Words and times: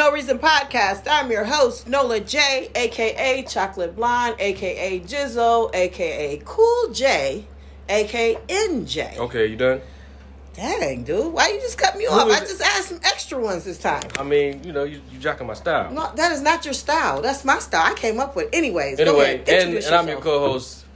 No 0.00 0.10
Reason 0.12 0.38
Podcast. 0.38 1.02
I'm 1.10 1.30
your 1.30 1.44
host, 1.44 1.86
Nola 1.86 2.20
J, 2.20 2.70
aka 2.74 3.42
Chocolate 3.42 3.94
Blonde, 3.94 4.34
aka 4.38 4.98
Jizzle, 5.00 5.70
aka 5.74 6.40
Cool 6.46 6.90
J, 6.94 7.44
aka 7.86 8.34
NJ. 8.48 9.18
Okay, 9.18 9.48
you 9.48 9.56
done? 9.56 9.82
Dang, 10.54 11.04
dude. 11.04 11.34
Why 11.34 11.48
you 11.48 11.60
just 11.60 11.76
cut 11.76 11.98
me 11.98 12.06
off? 12.06 12.30
I 12.30 12.40
just 12.40 12.62
asked 12.62 12.88
some 12.88 13.00
extra 13.04 13.38
ones 13.38 13.64
this 13.64 13.76
time. 13.76 14.00
I 14.18 14.22
mean, 14.22 14.64
you 14.64 14.72
know, 14.72 14.84
you 14.84 15.02
you 15.12 15.18
jocking 15.18 15.46
my 15.46 15.52
style. 15.52 15.92
No, 15.92 16.10
that 16.14 16.32
is 16.32 16.40
not 16.40 16.64
your 16.64 16.72
style. 16.72 17.20
That's 17.20 17.44
my 17.44 17.58
style. 17.58 17.92
I 17.92 17.92
came 17.92 18.20
up 18.20 18.34
with. 18.34 18.48
Anyways, 18.54 18.96
go 18.96 19.02
anyway, 19.02 19.34
ahead. 19.34 19.68
and, 19.68 19.76
and 19.84 19.94
I'm 19.94 20.08
your 20.08 20.22
co-host, 20.22 20.86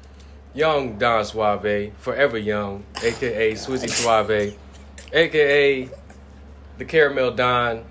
Young 0.54 0.96
Don 0.96 1.22
Suave, 1.26 1.92
forever 1.98 2.38
young, 2.38 2.84
aka 3.02 3.52
Swizzy 3.52 3.90
Suave, 3.90 4.56
aka 5.12 5.90
the 6.78 6.84
Caramel 6.86 7.32
Don, 7.32 7.84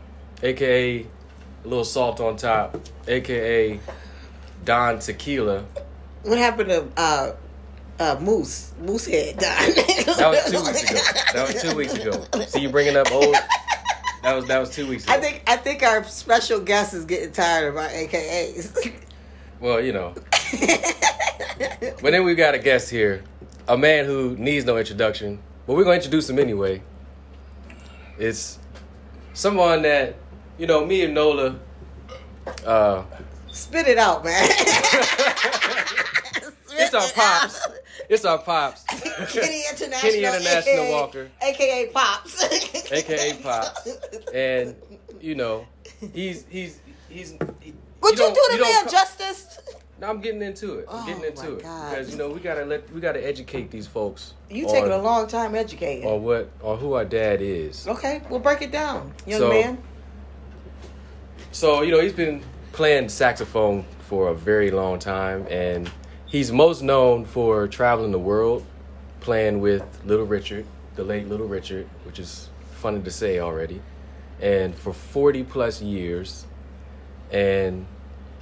aka 0.44 1.00
a 1.00 1.68
little 1.68 1.86
salt 1.86 2.20
on 2.20 2.36
top, 2.36 2.78
aka 3.08 3.80
Don 4.66 5.00
Tequila. 5.00 5.66
What 6.24 6.38
happened 6.38 6.70
to 6.70 6.88
uh, 6.98 7.36
uh, 8.00 8.18
Moose? 8.22 8.74
Moose 8.80 9.06
head, 9.08 9.38
Don. 9.40 9.50
That 10.18 10.30
was 10.30 10.52
two 10.52 10.64
weeks 10.64 10.84
ago. 10.84 11.00
That 11.34 11.48
was 11.48 11.62
two 11.62 11.76
weeks 11.76 11.94
ago. 11.94 12.46
See, 12.48 12.60
you 12.62 12.70
bringing 12.70 12.96
up 12.96 13.12
old. 13.12 13.36
That 14.24 14.36
was 14.36 14.46
that 14.46 14.60
was 14.60 14.70
two 14.70 14.88
weeks 14.88 15.04
ago. 15.04 15.14
I 15.14 15.20
think 15.20 15.44
I 15.48 15.58
think 15.58 15.84
our 15.84 16.04
special 16.04 16.60
guest 16.60 16.94
is 16.94 17.06
getting 17.06 17.32
tired 17.32 17.70
of 17.70 17.78
our 17.78 17.90
AKAs. 17.90 18.94
Well, 19.60 19.80
you 19.80 19.94
know. 19.94 20.14
but 22.02 22.12
then 22.12 22.26
we 22.26 22.36
got 22.36 22.54
a 22.54 22.60
guest 22.60 22.90
here, 22.90 23.24
a 23.68 23.78
man 23.78 24.06
who 24.06 24.36
needs 24.36 24.66
no 24.66 24.78
introduction, 24.78 25.40
but 25.66 25.76
we're 25.76 25.86
gonna 25.86 25.96
introduce 25.96 26.30
him 26.30 26.38
anyway. 26.38 26.82
It's 28.18 28.60
someone 29.34 29.82
that, 29.84 30.16
you 30.64 30.68
know, 30.68 30.86
me 30.86 31.04
and 31.04 31.14
Nola. 31.14 31.60
Uh, 32.66 33.04
Spit 33.52 33.86
it 33.86 33.98
out, 33.98 34.24
man. 34.24 34.48
it's 36.72 36.94
our 36.94 37.06
pops. 37.14 37.68
It's 38.08 38.24
our 38.24 38.38
pops, 38.38 38.84
Kenny 39.34 39.64
International, 39.70 40.00
Kenny 40.00 40.20
International 40.20 40.74
AKA, 40.86 40.92
Walker. 40.94 41.30
aka 41.42 41.88
Pops, 41.88 42.92
aka 42.94 43.34
Pops, 43.44 43.90
and 44.34 44.74
you 45.20 45.36
know, 45.36 45.66
he's 46.14 46.46
he's 46.50 46.80
he's. 47.10 47.32
He, 47.60 47.74
Would 48.02 48.14
you, 48.14 48.20
don't- 48.20 48.34
do 48.34 48.48
the 48.58 48.62
man 48.64 48.88
justice? 48.90 49.60
No, 50.00 50.10
I'm 50.10 50.22
getting 50.22 50.42
into 50.42 50.80
it. 50.80 50.86
I'm 50.90 51.04
Oh, 51.04 51.06
getting 51.06 51.26
into 51.26 51.58
it 51.58 51.64
God. 51.64 51.90
because 51.90 52.10
you 52.10 52.18
know 52.18 52.30
we 52.30 52.40
gotta 52.40 52.64
let 52.64 52.90
we 52.94 53.02
gotta 53.02 53.22
educate 53.26 53.70
these 53.70 53.86
folks. 53.88 54.34
You 54.50 54.66
taking 54.68 54.92
a 54.94 54.98
long 54.98 55.28
time 55.28 55.56
educating. 55.56 56.06
Or 56.08 56.18
what 56.22 56.50
Or 56.62 56.78
who 56.78 56.94
our 56.94 57.04
dad 57.06 57.42
is. 57.42 57.86
Okay, 57.86 58.22
we'll 58.30 58.40
break 58.40 58.62
it 58.62 58.72
down, 58.72 59.12
young 59.28 59.42
So- 59.42 59.50
man. 59.50 59.78
So 61.54 61.84
you 61.84 61.92
know 61.92 62.02
he's 62.02 62.14
been 62.14 62.42
playing 62.72 63.10
saxophone 63.10 63.86
for 64.10 64.30
a 64.30 64.34
very 64.34 64.72
long 64.72 64.98
time, 64.98 65.46
and 65.52 65.90
he's 66.26 66.52
most 66.52 66.82
known 66.82 67.26
for 67.26 67.68
traveling 67.68 68.12
the 68.12 68.18
world, 68.18 68.66
playing 69.20 69.62
with 69.62 69.84
Little 70.04 70.26
Richard, 70.26 70.66
the 70.96 71.04
late 71.04 71.28
Little 71.28 71.46
Richard, 71.48 71.88
which 72.06 72.18
is 72.18 72.50
funny 72.72 73.04
to 73.04 73.12
say 73.12 73.38
already, 73.40 73.84
and 74.42 74.74
for 74.74 74.94
forty 74.94 75.44
plus 75.44 75.80
years, 75.80 76.48
and 77.32 77.86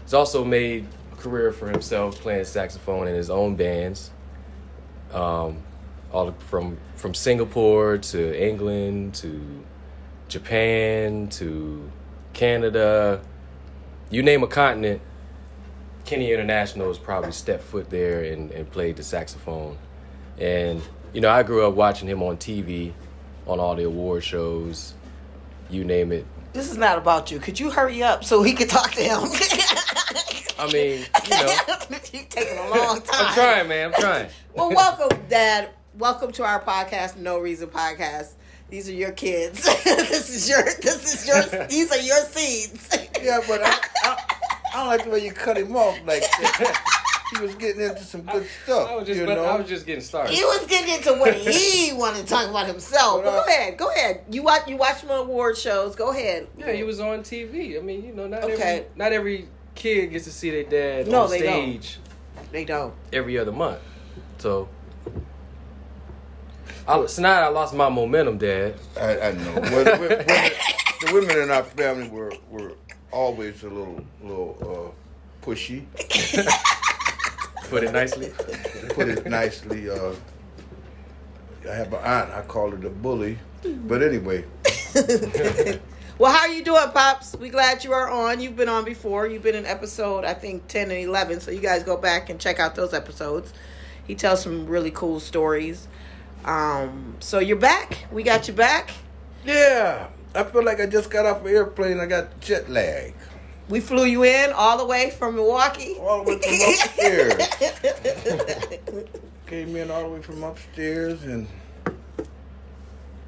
he's 0.03 0.13
also 0.13 0.45
made 0.45 0.87
a 1.11 1.15
career 1.17 1.51
for 1.51 1.69
himself 1.69 2.17
playing 2.21 2.45
saxophone 2.45 3.09
in 3.09 3.13
his 3.13 3.29
own 3.29 3.57
bands. 3.57 4.09
Um, 5.11 5.57
all 6.13 6.31
from 6.47 6.77
from 6.95 7.13
Singapore 7.13 7.97
to 7.97 8.41
England 8.41 9.15
to 9.15 9.65
Japan 10.29 11.27
to 11.27 11.91
Canada, 12.33 13.21
you 14.09 14.23
name 14.23 14.43
a 14.43 14.47
continent, 14.47 15.01
Kenny 16.05 16.31
International 16.31 16.87
has 16.87 16.97
probably 16.97 17.31
stepped 17.31 17.63
foot 17.63 17.89
there 17.89 18.23
and, 18.23 18.51
and 18.51 18.69
played 18.71 18.97
the 18.97 19.03
saxophone. 19.03 19.77
And, 20.37 20.81
you 21.13 21.21
know, 21.21 21.29
I 21.29 21.43
grew 21.43 21.65
up 21.65 21.75
watching 21.75 22.07
him 22.07 22.23
on 22.23 22.37
TV, 22.37 22.93
on 23.47 23.59
all 23.59 23.75
the 23.75 23.83
award 23.83 24.23
shows, 24.23 24.93
you 25.69 25.83
name 25.83 26.11
it. 26.11 26.25
This 26.53 26.69
is 26.69 26.77
not 26.77 26.97
about 26.97 27.31
you. 27.31 27.39
Could 27.39 27.59
you 27.59 27.69
hurry 27.69 28.03
up 28.03 28.25
so 28.25 28.41
we 28.41 28.53
could 28.53 28.69
talk 28.69 28.91
to 28.91 29.01
him? 29.01 29.19
I 30.59 30.71
mean, 30.71 31.05
you 31.23 31.29
know, 31.29 31.55
you 32.13 32.25
taking 32.29 32.57
a 32.57 32.69
long 32.69 33.01
time. 33.01 33.05
I'm 33.13 33.33
trying, 33.33 33.67
man, 33.69 33.93
I'm 33.93 34.01
trying. 34.01 34.29
Well, 34.53 34.69
welcome, 34.69 35.17
Dad. 35.29 35.69
Welcome 35.97 36.31
to 36.33 36.43
our 36.43 36.61
podcast, 36.61 37.17
No 37.17 37.39
Reason 37.39 37.69
Podcast. 37.69 38.33
These 38.71 38.87
are 38.89 38.93
your 38.93 39.11
kids. 39.11 39.63
this 39.83 40.29
is 40.33 40.49
your. 40.49 40.63
This 40.63 41.13
is 41.13 41.27
your. 41.27 41.65
These 41.67 41.91
are 41.91 41.99
your 41.99 42.25
seeds. 42.25 42.89
Yeah, 43.21 43.39
but 43.47 43.61
I, 43.63 43.69
I, 44.03 44.17
I 44.73 44.77
don't 44.77 44.87
like 44.87 45.03
the 45.03 45.11
way 45.11 45.23
you 45.23 45.31
cut 45.31 45.55
him 45.55 45.75
off 45.75 45.95
like 46.07 46.21
that. 46.21 46.81
He 47.35 47.39
was 47.39 47.53
getting 47.53 47.81
into 47.81 48.01
some 48.01 48.23
good 48.23 48.47
stuff. 48.63 48.89
I 48.89 48.95
was 48.95 49.05
just, 49.05 49.19
you 49.19 49.27
but 49.27 49.35
know? 49.35 49.43
I 49.45 49.57
was 49.59 49.69
just 49.69 49.85
getting 49.85 50.01
started. 50.03 50.33
He 50.33 50.43
was 50.43 50.65
getting 50.65 50.95
into 50.95 51.13
what 51.19 51.35
he 51.35 51.93
wanted 51.93 52.21
to 52.21 52.25
talk 52.25 52.49
about 52.49 52.65
himself. 52.65 53.23
But 53.23 53.29
uh, 53.29 53.43
go 53.43 53.47
ahead, 53.47 53.77
go 53.77 53.91
ahead. 53.91 54.23
You 54.31 54.41
watch 54.41 54.67
you 54.67 54.75
watch 54.75 55.01
some 55.01 55.11
award 55.11 55.55
shows. 55.55 55.95
Go 55.95 56.09
ahead. 56.09 56.47
Yeah, 56.57 56.71
he 56.71 56.81
was 56.81 56.99
on 56.99 57.19
TV. 57.19 57.77
I 57.77 57.81
mean, 57.83 58.03
you 58.03 58.11
know, 58.13 58.25
not 58.27 58.43
Okay. 58.43 58.53
every 58.53 58.85
not 58.95 59.11
every 59.13 59.47
kid 59.75 60.07
gets 60.07 60.25
to 60.25 60.31
see 60.31 60.49
their 60.49 60.63
dad 60.63 61.07
No, 61.07 61.25
on 61.25 61.29
they 61.29 61.43
don't. 61.43 61.53
stage 61.83 61.99
They 62.51 62.65
don't. 62.65 62.95
every 63.13 63.37
other 63.37 63.51
month. 63.51 63.77
So, 64.39 64.67
I, 66.87 67.05
tonight 67.05 67.41
I 67.41 67.47
lost 67.47 67.73
my 67.73 67.89
momentum, 67.89 68.37
Dad. 68.37 68.75
I, 68.99 69.19
I 69.19 69.31
know. 69.31 69.53
Well, 69.55 69.83
the, 69.83 69.97
women, 69.99 70.25
the 71.01 71.13
women 71.13 71.37
in 71.43 71.51
our 71.51 71.63
family 71.63 72.09
were 72.09 72.33
were 72.49 72.73
always 73.11 73.63
a 73.63 73.69
little 73.69 74.03
little 74.23 74.93
uh, 75.43 75.45
pushy. 75.45 75.85
Put 77.69 77.83
it 77.83 77.93
nicely. 77.93 78.31
Put 78.89 79.07
it 79.07 79.25
nicely. 79.25 79.89
Uh, 79.89 80.13
I 81.69 81.73
have 81.73 81.93
an 81.93 81.99
aunt. 82.03 82.31
I 82.31 82.41
call 82.41 82.71
her 82.71 82.77
the 82.77 82.89
bully. 82.89 83.37
But 83.63 84.01
anyway, 84.01 84.43
Well, 86.21 86.31
how 86.31 86.41
are 86.41 86.53
you 86.53 86.63
doing, 86.63 86.89
Pops? 86.93 87.35
We 87.35 87.49
glad 87.49 87.83
you 87.83 87.93
are 87.93 88.07
on. 88.07 88.39
You've 88.41 88.55
been 88.55 88.69
on 88.69 88.85
before. 88.85 89.25
You've 89.25 89.41
been 89.41 89.55
in 89.55 89.65
episode, 89.65 90.23
I 90.23 90.35
think, 90.35 90.67
10 90.67 90.91
and 90.91 90.99
11. 90.99 91.39
So 91.39 91.49
you 91.49 91.61
guys 91.61 91.81
go 91.81 91.97
back 91.97 92.29
and 92.29 92.39
check 92.39 92.59
out 92.59 92.75
those 92.75 92.93
episodes. 92.93 93.53
He 94.05 94.13
tells 94.13 94.43
some 94.43 94.67
really 94.67 94.91
cool 94.91 95.19
stories. 95.19 95.87
Um, 96.45 97.15
so 97.19 97.39
you're 97.39 97.57
back. 97.57 98.05
We 98.11 98.23
got 98.23 98.47
you 98.47 98.53
back. 98.53 98.91
yeah, 99.45 100.07
I 100.33 100.43
feel 100.43 100.63
like 100.63 100.79
I 100.79 100.85
just 100.85 101.09
got 101.09 101.25
off 101.25 101.41
an 101.41 101.47
airplane. 101.47 101.99
I 101.99 102.05
got 102.05 102.39
jet 102.39 102.69
lag. 102.69 103.13
We 103.69 103.79
flew 103.79 104.05
you 104.05 104.23
in 104.23 104.51
all 104.51 104.77
the 104.77 104.85
way 104.85 105.11
from 105.11 105.35
Milwaukee. 105.35 105.95
All 105.99 106.23
the 106.23 106.31
way 106.31 106.39
from 106.39 106.53
upstairs. 106.73 107.47
Came 109.47 109.75
in 109.75 109.91
all 109.91 110.03
the 110.03 110.09
way 110.09 110.21
from 110.21 110.43
upstairs 110.43 111.23
and 111.23 111.47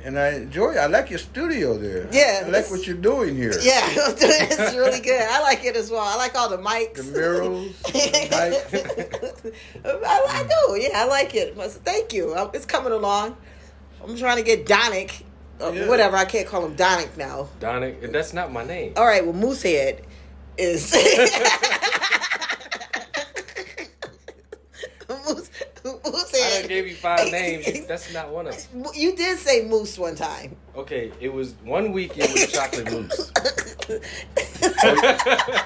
and 0.04 0.20
I 0.20 0.30
enjoy. 0.32 0.74
I 0.76 0.88
like 0.88 1.10
your 1.10 1.20
studio 1.20 1.78
there. 1.78 2.08
Yeah, 2.12 2.44
I 2.46 2.50
like 2.50 2.70
what 2.70 2.86
you're 2.86 2.96
doing 2.98 3.36
here. 3.36 3.54
Yeah, 3.62 3.82
it's 3.88 4.76
really 4.76 5.00
good. 5.00 5.22
I 5.22 5.42
like 5.42 5.64
it 5.64 5.76
as 5.76 5.90
well. 5.90 6.02
I 6.02 6.16
like 6.18 6.36
all 6.36 6.50
the 6.50 6.58
mics. 6.58 6.96
The 6.96 7.04
murals, 7.04 7.82
the. 7.84 9.54
I, 9.86 10.22
I 10.30 10.44
do. 10.44 10.82
Yeah, 10.82 10.90
I 11.02 11.06
like 11.08 11.34
it. 11.36 11.56
Thank 11.56 12.14
you. 12.14 12.36
Um, 12.36 12.52
It's 12.54 12.66
coming 12.66 12.92
along. 12.92 13.38
I'm 14.04 14.18
trying 14.18 14.38
to 14.38 14.44
get 14.44 14.66
Donick, 14.66 15.24
uh, 15.62 15.72
Yeah. 15.72 15.88
whatever. 15.88 16.18
I 16.18 16.26
can't 16.26 16.48
call 16.48 16.66
him 16.66 16.76
Donick 16.76 17.16
now. 17.18 17.48
Donick, 17.62 18.12
that's 18.12 18.34
not 18.34 18.52
my 18.52 18.66
name. 18.66 18.94
All 18.98 19.06
right. 19.06 19.24
Well, 19.26 19.34
Moosehead 19.34 20.02
is. 20.58 20.94
Moose, 25.10 25.50
I 25.66 25.80
done 25.84 26.00
Moosehead. 26.64 26.70
gave 26.70 26.88
you 26.88 26.96
five 26.96 27.32
names. 27.32 27.86
That's 27.88 28.14
not 28.14 28.30
one 28.32 28.48
of 28.48 28.72
them. 28.72 28.86
You 28.96 29.16
did 29.16 29.38
say 29.40 29.66
moose 29.66 29.98
one 29.98 30.16
time. 30.16 30.56
Okay, 30.76 31.12
it 31.20 31.32
was 31.32 31.54
one 31.64 31.92
week. 31.92 32.14
It 32.18 32.32
was 32.32 32.52
chocolate 32.52 32.92
mousse. 32.92 33.32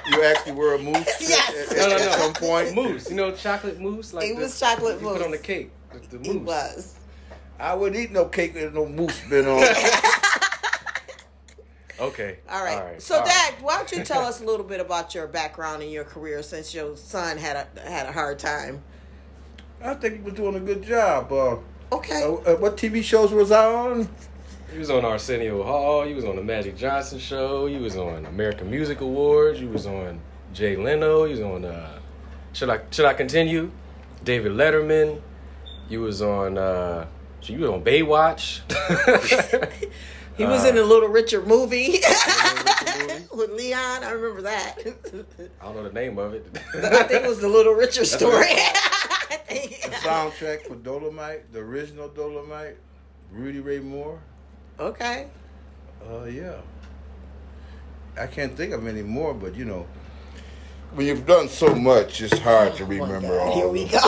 You 0.10 0.24
actually 0.24 0.54
were 0.54 0.74
a 0.76 0.80
moose 0.80 1.06
Yes. 1.30 1.72
at, 1.72 1.78
at, 1.78 1.90
no, 1.90 1.98
no. 1.98 2.04
at 2.04 2.20
some 2.20 2.34
point. 2.34 2.74
moose. 2.76 3.10
you 3.10 3.16
know 3.16 3.32
chocolate 3.32 3.80
moose. 3.80 4.14
like 4.14 4.26
It 4.30 4.36
the- 4.36 4.42
was 4.44 4.60
chocolate 4.60 5.00
you 5.02 5.08
put 5.08 5.22
on 5.22 5.32
the 5.32 5.38
cake. 5.38 5.72
The, 6.10 6.18
the 6.18 6.30
It 6.32 6.42
was. 6.42 6.96
I 7.60 7.74
wouldn't 7.76 8.00
eat 8.02 8.12
no 8.12 8.26
cake 8.26 8.54
with 8.56 8.74
no 8.74 8.86
moose 8.88 9.22
been 9.30 9.48
on. 9.48 9.64
Okay. 12.00 12.38
All 12.48 12.64
right. 12.64 12.78
All 12.78 12.84
right. 12.86 13.02
so, 13.02 13.16
all 13.16 13.22
right. 13.22 13.28
Dad, 13.28 13.56
why 13.60 13.78
don't 13.78 13.92
you 13.92 14.04
tell 14.04 14.22
us 14.26 14.40
a 14.40 14.46
little 14.46 14.64
bit 14.66 14.80
about 14.80 15.16
your 15.16 15.26
background 15.26 15.82
and 15.82 15.92
your 15.92 16.04
career 16.04 16.44
since 16.44 16.72
your 16.72 16.96
son 16.96 17.40
had 17.40 17.68
a 17.76 17.90
had 17.90 18.06
a 18.06 18.12
hard 18.12 18.38
time? 18.38 18.84
I 19.83 19.94
think 19.95 20.15
he 20.15 20.21
was 20.21 20.33
doing 20.33 20.56
a 20.56 20.59
good 20.59 20.83
job. 20.83 21.31
Uh, 21.31 21.57
Okay. 21.91 22.21
uh, 22.21 22.33
uh, 22.51 22.56
what 22.57 22.75
TV 22.75 23.01
shows 23.01 23.31
was 23.31 23.50
I 23.51 23.65
on? 23.65 24.09
He 24.74 24.77
was 24.77 24.89
on 24.89 25.06
Arsenio 25.06 25.63
Hall. 25.63 26.03
He 26.06 26.13
was 26.13 26.25
on 26.25 26.35
the 26.35 26.44
Magic 26.44 26.75
Johnson 26.75 27.18
show. 27.19 27.65
He 27.68 27.77
was 27.77 27.95
on 27.95 28.25
American 28.25 28.69
Music 28.69 29.00
Awards. 29.00 29.59
He 29.59 29.65
was 29.65 29.85
on 29.85 30.19
Jay 30.53 30.75
Leno. 30.75 31.24
He 31.24 31.31
was 31.31 31.39
on. 31.41 31.63
Uh, 31.63 32.00
should 32.51 32.69
I 32.69 32.81
should 32.91 33.06
I 33.06 33.13
continue? 33.13 33.71
David 34.25 34.51
Letterman. 34.51 35.21
You 35.88 36.01
was 36.01 36.21
on. 36.21 36.57
Uh, 36.57 37.06
so 37.39 37.53
you 37.53 37.59
was 37.59 37.69
on 37.69 37.83
Baywatch. 37.85 38.59
he 40.38 40.45
was 40.45 40.65
uh, 40.65 40.69
in 40.69 40.75
the 40.75 40.83
Little 40.83 41.07
Richard 41.07 41.47
movie 41.47 41.88
movie? 41.88 42.00
with 43.33 43.51
Leon. 43.51 44.03
I 44.03 44.09
remember 44.12 44.41
that. 44.41 44.75
I 45.62 45.63
don't 45.65 45.75
know 45.75 45.83
the 45.88 45.94
name 45.94 46.18
of 46.18 46.33
it. 46.33 46.45
I 46.75 47.03
think 47.03 47.24
it 47.24 47.27
was 47.29 47.39
the 47.39 47.47
Little 47.47 47.74
Richard 47.74 48.06
story. 48.18 48.47
I 49.50 49.54
think. 49.54 49.82
Soundtrack 50.04 50.62
for 50.68 50.76
Dolomite, 50.76 51.52
the 51.54 51.60
original 51.60 52.08
Dolomite, 52.10 52.78
Rudy 53.32 53.60
Ray 53.60 53.80
Moore. 53.80 54.20
Okay. 54.80 55.28
Uh, 56.10 56.26
yeah. 56.26 56.58
I 58.20 58.28
can't 58.28 58.56
think 58.56 58.74
of 58.74 58.88
any 58.88 59.04
more, 59.04 59.34
but 59.34 59.56
you 59.56 59.66
know, 59.66 59.86
when 60.94 61.06
you've 61.08 61.26
done 61.26 61.50
so 61.50 61.74
much, 61.76 62.22
it's 62.22 62.38
hard 62.40 62.76
to 62.76 62.86
remember 62.86 63.40
all. 63.40 63.52
Oh 63.52 63.56
Here 63.56 63.66
of 63.66 63.72
we 63.72 63.86
go. 63.86 64.00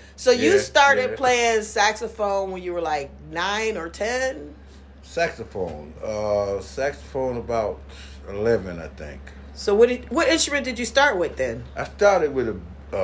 so 0.16 0.30
you 0.30 0.52
Yeah, 0.54 0.58
started 0.58 1.10
yeah. 1.10 1.16
playing 1.16 1.62
saxophone 1.62 2.50
when 2.50 2.62
you 2.62 2.72
were 2.72 2.80
like 2.80 3.10
nine 3.30 3.76
or 3.76 3.88
ten. 3.88 4.54
Saxophone. 5.02 5.92
Uh, 6.02 6.60
saxophone 6.60 7.36
about 7.36 7.80
eleven, 8.28 8.78
I 8.80 8.88
think. 8.88 9.20
So 9.60 9.74
what 9.74 9.90
did 9.90 10.10
what 10.10 10.26
instrument 10.26 10.64
did 10.64 10.78
you 10.78 10.86
start 10.86 11.18
with 11.18 11.36
then? 11.36 11.64
I 11.76 11.84
started 11.84 12.32
with 12.32 12.48
a 12.48 12.56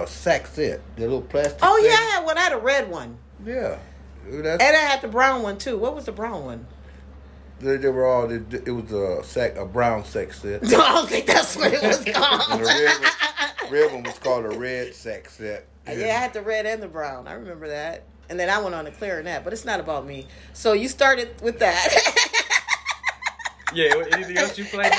Saxette, 0.06 0.80
the 0.96 1.02
little 1.02 1.20
plastic. 1.20 1.58
Oh 1.60 1.76
thing. 1.76 1.84
yeah, 1.84 1.90
I 1.90 2.04
had 2.14 2.24
one. 2.24 2.38
I 2.38 2.40
had 2.40 2.52
a 2.54 2.58
red 2.58 2.90
one, 2.90 3.18
yeah. 3.44 3.76
That's, 4.26 4.64
and 4.64 4.74
I 4.74 4.80
had 4.80 5.02
the 5.02 5.08
brown 5.08 5.42
one 5.42 5.58
too. 5.58 5.76
What 5.76 5.94
was 5.94 6.06
the 6.06 6.12
brown 6.12 6.46
one? 6.46 6.66
they, 7.60 7.76
they 7.76 7.90
were 7.90 8.06
all. 8.06 8.30
It 8.30 8.70
was 8.70 8.90
a 8.90 9.22
sack, 9.22 9.56
a 9.56 9.66
brown 9.66 10.04
Saxette. 10.04 10.64
I 10.66 10.94
don't 10.94 11.06
think 11.06 11.26
that's 11.26 11.56
what 11.56 11.74
it 11.74 11.82
was 11.82 12.02
called. 12.06 12.60
the 12.60 12.64
red 12.64 13.00
one, 13.00 13.72
red 13.72 13.92
one 13.92 14.02
was 14.04 14.18
called 14.18 14.46
a 14.46 14.58
red 14.58 14.92
Saxette. 14.94 15.64
yeah, 15.86 15.92
I 15.92 16.20
had 16.20 16.32
the 16.32 16.40
red 16.40 16.64
and 16.64 16.82
the 16.82 16.88
brown. 16.88 17.28
I 17.28 17.34
remember 17.34 17.68
that. 17.68 18.04
And 18.30 18.40
then 18.40 18.48
I 18.48 18.62
went 18.62 18.74
on 18.74 18.86
to 18.86 18.90
clarinet, 18.92 19.44
but 19.44 19.52
it's 19.52 19.66
not 19.66 19.78
about 19.78 20.06
me. 20.06 20.26
So 20.54 20.72
you 20.72 20.88
started 20.88 21.38
with 21.42 21.58
that. 21.58 21.86
yeah. 23.74 23.92
Anything 24.12 24.38
else 24.38 24.56
you 24.56 24.64
played? 24.64 24.90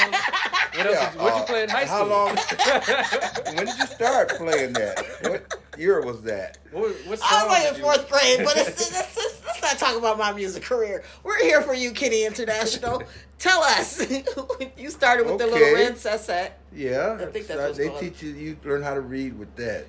On? 0.80 0.86
What 0.86 0.88
else? 0.88 0.96
Yeah, 0.96 1.10
did 1.12 1.18
you, 1.18 1.24
what 1.24 1.36
you 1.36 1.42
uh, 1.42 1.46
play 1.46 1.64
in 1.64 1.70
high 1.70 1.86
how 1.86 1.98
school? 1.98 2.10
long- 2.10 2.36
when 3.56 3.66
did 3.66 3.78
you 3.78 3.86
start 3.88 4.30
playing 4.30 4.74
that? 4.74 5.06
What 5.24 5.56
year 5.80 6.02
was 6.02 6.22
that? 6.24 6.58
what, 6.72 6.90
what 7.08 7.20
I 7.24 7.44
was 7.44 7.48
like 7.52 7.62
did 7.64 7.70
in 7.74 7.76
you- 7.78 7.84
fourth 7.84 8.10
grade, 8.10 8.40
but 8.44 8.58
it's, 8.58 8.70
it's, 8.82 9.18
it's, 9.18 9.42
let's 9.46 9.62
not 9.62 9.78
talk 9.78 9.98
about 9.98 10.18
my 10.18 10.32
music 10.34 10.64
career. 10.64 11.04
We're 11.24 11.40
here 11.42 11.62
for 11.62 11.74
you, 11.74 11.92
Kitty 11.92 12.26
International. 12.26 13.04
Tell 13.40 13.62
us. 13.62 14.10
you 14.78 14.90
started 14.90 15.26
with 15.28 15.38
the 15.38 15.46
little 15.46 15.58
Okay. 15.68 15.74
red 15.74 15.94
Saxette. 15.96 16.52
Yeah, 16.74 17.18
I 17.22 17.26
think 17.26 17.48
that's 17.48 17.60
so 17.60 17.66
what's 17.66 17.78
they 17.78 17.88
called. 17.90 18.00
teach 18.00 18.22
you. 18.24 18.32
You 18.32 18.58
learn 18.64 18.82
how 18.84 18.94
to 18.94 19.02
read 19.02 19.38
with 19.38 19.56
that, 19.58 19.86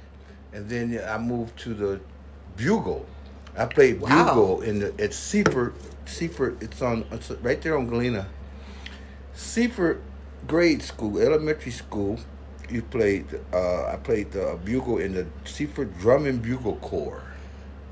and 0.53 0.69
then 0.69 1.01
I 1.09 1.17
moved 1.19 1.59
to 1.61 1.75
the 1.75 2.01
bugle. 2.57 3.07
I 3.57 3.65
played 3.67 4.01
Wow. 4.01 4.27
bugle 4.35 4.61
in 4.63 4.79
the 4.81 4.95
at 5.03 5.13
Seaford. 5.15 5.75
Seaford, 6.07 6.63
it's 6.63 6.81
on 6.83 7.05
it's 7.11 7.31
right 7.31 7.61
there 7.61 7.77
on 7.77 7.87
Galena. 7.89 8.27
Seaford 9.35 10.03
grade 10.47 10.83
school, 10.83 11.19
elementary 11.19 11.73
school. 11.73 12.19
You 12.71 12.83
played. 12.83 13.27
Uh, 13.53 13.87
I 13.87 13.97
played 13.97 14.31
the 14.33 14.59
bugle 14.65 14.99
in 14.99 15.15
the 15.15 15.27
Seaford 15.45 15.99
Drum 15.99 16.27
and 16.27 16.43
Bugle 16.43 16.77
Corps. 16.77 17.23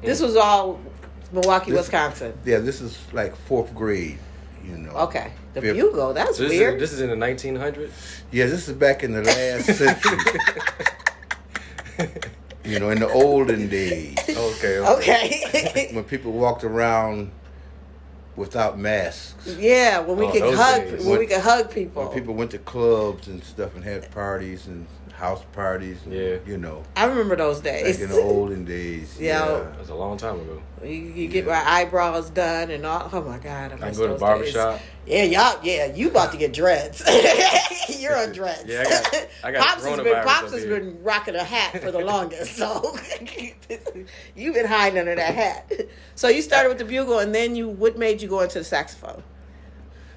This 0.03 0.21
was 0.21 0.37
all 0.37 0.79
Milwaukee, 1.33 1.71
This- 1.71 1.81
Wisconsin. 1.81 2.35
Yeah, 2.45 2.59
this 2.59 2.81
is 2.81 2.99
like 3.13 3.35
fourth 3.37 3.75
grade. 3.75 4.19
You 4.65 4.77
know. 4.79 4.91
Okay. 4.91 5.33
The 5.55 5.61
Fifth- 5.63 5.77
bugle. 5.77 6.13
That's 6.13 6.37
So 6.37 6.43
this, 6.43 6.53
weird. 6.53 6.75
is, 6.75 6.81
this 6.91 6.93
is 6.93 7.01
in 7.01 7.09
the 7.09 7.27
1900s. 7.27 7.91
Yeah, 8.33 8.47
this 8.47 8.69
is 8.69 8.75
back 8.75 9.03
in 9.05 9.13
the 9.13 9.23
last 9.23 9.65
century. 9.79 10.19
You 12.65 12.81
know, 12.81 12.91
in 12.91 12.99
the 12.99 13.09
olden 13.09 13.69
days. 13.69 14.17
Okay. 14.37 14.79
okay. 14.81 15.91
when 15.93 16.05
people 16.05 16.33
walked 16.33 16.65
around 16.65 17.31
without 18.37 18.79
masks. 18.79 19.57
yeah, 19.59 19.99
when 20.01 20.17
we 20.19 20.27
Oh, 20.27 20.31
could 20.33 20.55
hug 20.55 20.83
days. 20.83 21.05
when 21.05 21.19
we 21.19 21.27
could 21.27 21.41
hug 21.41 21.71
people. 21.71 22.05
When 22.05 22.13
people 22.15 22.35
went 22.35 22.51
to 22.53 22.59
clubs 22.59 23.29
and 23.29 23.43
stuff 23.43 23.75
and 23.75 23.85
had 23.85 24.11
parties 24.13 24.67
and 24.67 24.87
house 25.17 25.43
parties. 25.53 25.99
And, 26.05 26.13
Yeah. 26.15 26.37
You 26.47 26.59
know, 26.59 26.83
I 26.97 27.07
remember 27.07 27.37
those 27.37 27.61
days. 27.61 27.83
back 27.83 27.93
days. 27.97 28.01
in 28.03 28.11
the 28.11 28.21
olden 28.21 28.65
days. 28.65 29.17
Yeah. 29.21 29.47
That 29.47 29.79
was 29.79 29.89
a 29.89 29.95
long 29.95 30.17
time 30.19 30.41
ago. 30.41 30.63
You, 30.85 30.91
you 30.91 31.29
get 31.29 31.47
my 31.47 31.63
eyebrows 31.69 32.29
done 32.31 32.71
and 32.71 32.85
all. 32.85 33.09
Oh 33.13 33.23
my 33.23 33.39
god! 33.39 33.73
I, 33.73 33.77
I 33.77 33.89
miss 33.89 33.97
go 33.99 34.05
to 34.05 34.13
those 34.13 34.21
barbershop. 34.21 34.79
days. 34.79 34.87
Yeah, 35.07 35.23
y'all. 35.25 35.61
Yeah, 35.65 35.87
you 35.95 36.09
about 36.11 36.33
to 36.33 36.39
get 36.39 36.53
dreads. 36.53 37.03
You're 37.99 38.17
on 38.17 38.33
dreads. 38.33 38.65
Yeah, 38.67 38.85
I 38.87 38.91
got- 38.91 39.29
I 39.45 39.53
got 39.53 39.67
Pops 39.67 39.85
has 39.85 39.97
been 39.97 40.05
coronavirus 40.07 40.25
Pops 40.25 40.47
up 40.49 40.51
has 40.53 40.63
here. 40.65 40.81
been 40.81 41.03
rocking 41.03 41.35
a 41.35 41.45
hat 41.45 41.81
for 41.83 41.91
the 41.91 42.01
longest, 42.01 42.57
so 42.57 42.97
you've 44.35 44.55
been 44.55 44.67
hiding 44.67 44.99
under 44.99 45.15
that 45.15 45.35
hat. 45.35 45.73
So 46.15 46.29
you 46.29 46.43
started 46.43 46.69
with 46.69 46.79
the 46.79 46.85
bugle, 46.85 47.19
and 47.21 47.35
then 47.35 47.57
you. 47.57 47.69
What 47.69 47.97
made 47.99 48.21
you 48.23 48.29
go 48.29 48.41
into 48.41 48.59
the 48.59 48.65
saxophone? 48.65 49.23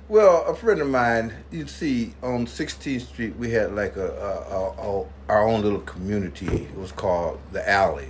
Well, 0.10 0.44
a 0.48 0.56
friend 0.56 0.82
of 0.82 0.90
mine, 0.90 1.32
you 1.52 1.68
see, 1.68 2.16
on 2.24 2.48
16th 2.48 3.02
Street, 3.02 3.36
we 3.36 3.52
had 3.52 3.76
like 3.76 3.96
a, 3.96 4.10
a, 4.10 4.56
a, 4.56 5.02
a 5.04 5.06
our 5.30 5.48
own 5.48 5.62
little 5.62 5.82
community. 5.82 6.48
It 6.48 6.76
was 6.76 6.92
called 6.92 7.40
the 7.52 7.70
Alley. 7.70 8.08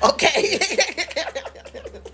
Okay. 0.00 0.60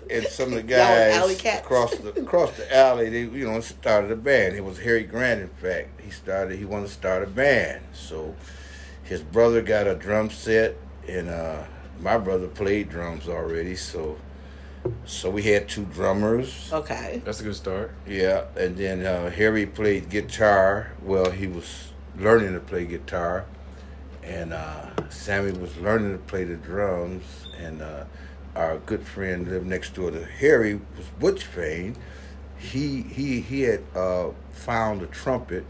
and 0.09 0.25
some 0.25 0.47
of 0.47 0.55
the 0.55 0.63
guys 0.67 1.45
across 1.45 1.95
the 1.97 2.19
across 2.19 2.57
the 2.57 2.75
alley, 2.75 3.09
they 3.09 3.21
you 3.21 3.45
know 3.45 3.59
started 3.61 4.09
a 4.11 4.15
band. 4.15 4.55
It 4.55 4.65
was 4.65 4.79
Harry 4.79 5.03
Grant, 5.03 5.39
in 5.39 5.49
fact. 5.49 6.01
He 6.01 6.09
started. 6.09 6.57
He 6.57 6.65
wanted 6.65 6.87
to 6.87 6.93
start 6.93 7.21
a 7.21 7.27
band, 7.27 7.83
so 7.93 8.33
his 9.03 9.21
brother 9.21 9.61
got 9.61 9.85
a 9.85 9.93
drum 9.93 10.31
set, 10.31 10.77
and 11.07 11.29
uh, 11.29 11.63
my 11.99 12.17
brother 12.17 12.47
played 12.47 12.89
drums 12.89 13.29
already. 13.29 13.75
So, 13.75 14.17
so 15.05 15.29
we 15.29 15.43
had 15.43 15.67
two 15.69 15.85
drummers. 15.85 16.69
okay. 16.73 17.21
That's 17.25 17.39
a 17.39 17.43
good 17.43 17.55
start. 17.55 17.91
Yeah, 18.07 18.45
and 18.57 18.75
then 18.75 19.05
uh, 19.05 19.29
Harry 19.29 19.65
played 19.65 20.09
guitar. 20.09 20.91
Well, 21.03 21.29
he 21.31 21.47
was 21.47 21.91
learning 22.17 22.53
to 22.53 22.59
play 22.59 22.85
guitar, 22.85 23.45
and 24.23 24.53
uh, 24.53 24.87
Sammy 25.09 25.51
was 25.51 25.75
learning 25.77 26.13
to 26.13 26.23
play 26.25 26.43
the 26.45 26.55
drums. 26.55 27.23
And 27.59 27.81
uh, 27.81 28.05
our 28.55 28.77
good 28.79 29.05
friend 29.05 29.47
lived 29.47 29.67
next 29.67 29.93
door 29.93 30.09
to 30.11 30.25
Harry 30.25 30.75
was 30.97 31.05
Butch 31.19 31.43
Fain. 31.45 31.95
He 32.57 33.01
he 33.03 33.41
he 33.41 33.61
had 33.61 33.81
uh, 33.95 34.29
found 34.51 35.01
a 35.03 35.07
trumpet. 35.07 35.65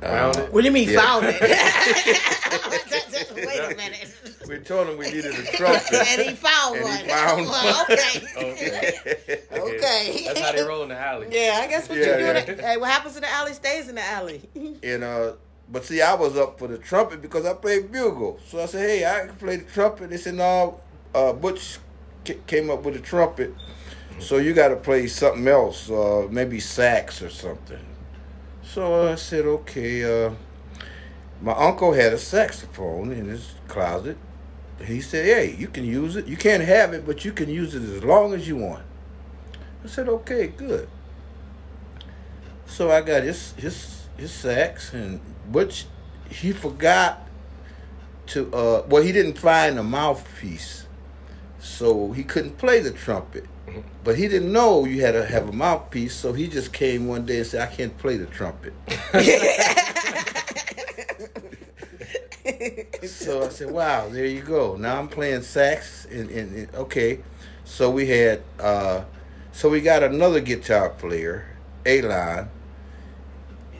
Found 0.00 0.36
Uh, 0.36 0.40
it? 0.42 0.52
What 0.52 0.60
do 0.62 0.66
you 0.66 0.72
mean 0.72 0.88
Yeah. 0.90 1.00
found 1.00 1.26
it? 1.28 1.40
Wait 3.34 3.58
a 3.72 3.76
minute. 3.76 4.14
We 4.48 4.58
told 4.58 4.88
him 4.88 4.96
we 4.98 5.06
needed 5.06 5.34
a 5.38 5.42
trumpet. 5.56 5.92
and 5.92 6.22
he 6.22 6.34
found 6.34 6.76
And 6.76 6.84
one. 6.84 6.96
he 6.98 7.08
found 7.08 7.46
Well, 7.48 7.84
one. 7.88 7.98
okay. 7.98 8.26
Okay. 8.36 9.42
Okay. 9.52 10.22
That's 10.26 10.40
how 10.40 10.52
they 10.52 10.62
roll 10.62 10.82
in 10.82 10.88
the 10.90 10.98
alley. 10.98 11.28
Yeah, 11.30 11.60
I 11.62 11.66
guess 11.66 11.88
what 11.88 11.98
Yeah, 11.98 12.04
you 12.04 12.12
do. 12.18 12.24
yeah. 12.24 12.50
in 12.52 12.58
Hey, 12.58 12.76
what 12.76 12.90
happens 12.90 13.16
in 13.16 13.22
the 13.22 13.30
alley 13.30 13.52
stays 13.54 13.88
in 13.88 13.94
the 13.96 14.04
alley. 14.04 14.42
And 14.82 15.02
uh, 15.04 15.32
but 15.68 15.84
see, 15.84 16.00
I 16.00 16.14
was 16.14 16.36
up 16.36 16.58
for 16.58 16.68
the 16.68 16.78
trumpet 16.78 17.20
because 17.22 17.44
I 17.44 17.54
played 17.54 17.90
bugle. 17.90 18.38
So 18.46 18.60
I 18.62 18.66
said, 18.66 18.88
"Hey, 18.88 19.04
I 19.04 19.26
can 19.26 19.34
play 19.36 19.56
the 19.56 19.64
trumpet." 19.64 20.10
They 20.10 20.16
said, 20.16 20.34
"No." 20.34 20.80
Uh, 21.14 21.32
Butch 21.32 21.78
ca- 22.24 22.38
came 22.46 22.70
up 22.70 22.82
with 22.84 22.94
the 22.94 23.00
trumpet, 23.00 23.52
so 24.20 24.36
you 24.36 24.52
got 24.54 24.68
to 24.68 24.76
play 24.76 25.06
something 25.08 25.48
else, 25.48 25.90
uh, 25.90 26.28
maybe 26.30 26.60
sax 26.60 27.20
or 27.22 27.30
something. 27.30 27.84
So 28.62 29.08
I 29.10 29.14
said, 29.16 29.44
"Okay." 29.46 30.04
Uh, 30.26 30.30
my 31.40 31.52
uncle 31.52 31.92
had 31.92 32.12
a 32.12 32.18
saxophone 32.18 33.12
in 33.12 33.26
his 33.26 33.54
closet. 33.68 34.16
He 34.84 35.00
said, 35.00 35.24
"Hey, 35.26 35.54
you 35.56 35.68
can 35.68 35.84
use 35.84 36.16
it. 36.16 36.26
You 36.26 36.36
can't 36.36 36.62
have 36.62 36.92
it, 36.92 37.06
but 37.06 37.24
you 37.24 37.32
can 37.32 37.48
use 37.48 37.74
it 37.74 37.82
as 37.82 38.04
long 38.04 38.34
as 38.34 38.46
you 38.48 38.56
want." 38.56 38.84
I 39.84 39.88
said, 39.88 40.08
"Okay, 40.08 40.48
good." 40.48 40.88
So 42.66 42.90
I 42.90 43.00
got 43.00 43.22
his 43.22 43.52
his 43.52 44.06
his 44.16 44.32
sax 44.32 44.92
and 44.92 45.20
Butch 45.50 45.86
he 46.28 46.52
forgot 46.52 47.28
to 48.26 48.52
uh 48.52 48.82
well 48.88 49.02
he 49.02 49.12
didn't 49.12 49.38
find 49.38 49.78
a 49.78 49.82
mouthpiece. 49.82 50.86
So 51.58 52.12
he 52.12 52.22
couldn't 52.22 52.58
play 52.58 52.80
the 52.80 52.92
trumpet. 52.92 53.46
But 54.04 54.16
he 54.16 54.28
didn't 54.28 54.52
know 54.52 54.84
you 54.84 55.02
had 55.02 55.12
to 55.12 55.26
have 55.26 55.48
a 55.48 55.52
mouthpiece, 55.52 56.14
so 56.14 56.32
he 56.32 56.46
just 56.46 56.72
came 56.72 57.08
one 57.08 57.26
day 57.26 57.38
and 57.38 57.46
said, 57.46 57.68
"I 57.68 57.74
can't 57.74 57.96
play 57.98 58.16
the 58.16 58.26
trumpet." 58.26 58.72
so 63.06 63.44
I 63.44 63.48
said, 63.48 63.70
"Wow, 63.70 64.08
there 64.08 64.26
you 64.26 64.42
go. 64.42 64.76
Now 64.76 64.98
I'm 64.98 65.08
playing 65.08 65.42
sax, 65.42 66.06
and, 66.06 66.30
and, 66.30 66.54
and 66.54 66.74
okay." 66.74 67.20
So 67.64 67.90
we 67.90 68.06
had, 68.06 68.42
uh, 68.60 69.04
so 69.52 69.68
we 69.68 69.80
got 69.80 70.02
another 70.02 70.40
guitar 70.40 70.90
player, 70.90 71.46
Alon. 71.84 72.48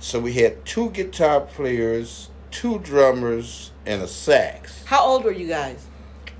So 0.01 0.21
we 0.21 0.33
had 0.35 0.65
two 0.65 0.91
guitar 0.91 1.41
players, 1.41 2.31
two 2.51 2.79
drummers, 2.81 3.71
and 3.87 4.03
a 4.03 4.09
sax. 4.09 4.85
How 4.85 5.05
old 5.05 5.25
were 5.25 5.33
you 5.33 5.47
guys? 5.47 5.87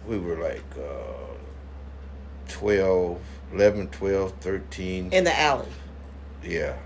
We 0.07 0.19
were 0.19 0.37
like 0.37 0.65
uh, 0.77 1.35
12, 2.49 3.21
11, 3.53 3.89
12, 3.89 4.33
13. 4.41 5.13
In 5.13 5.25
the 5.25 5.39
alley. 5.39 5.67
yeah. 6.43 6.77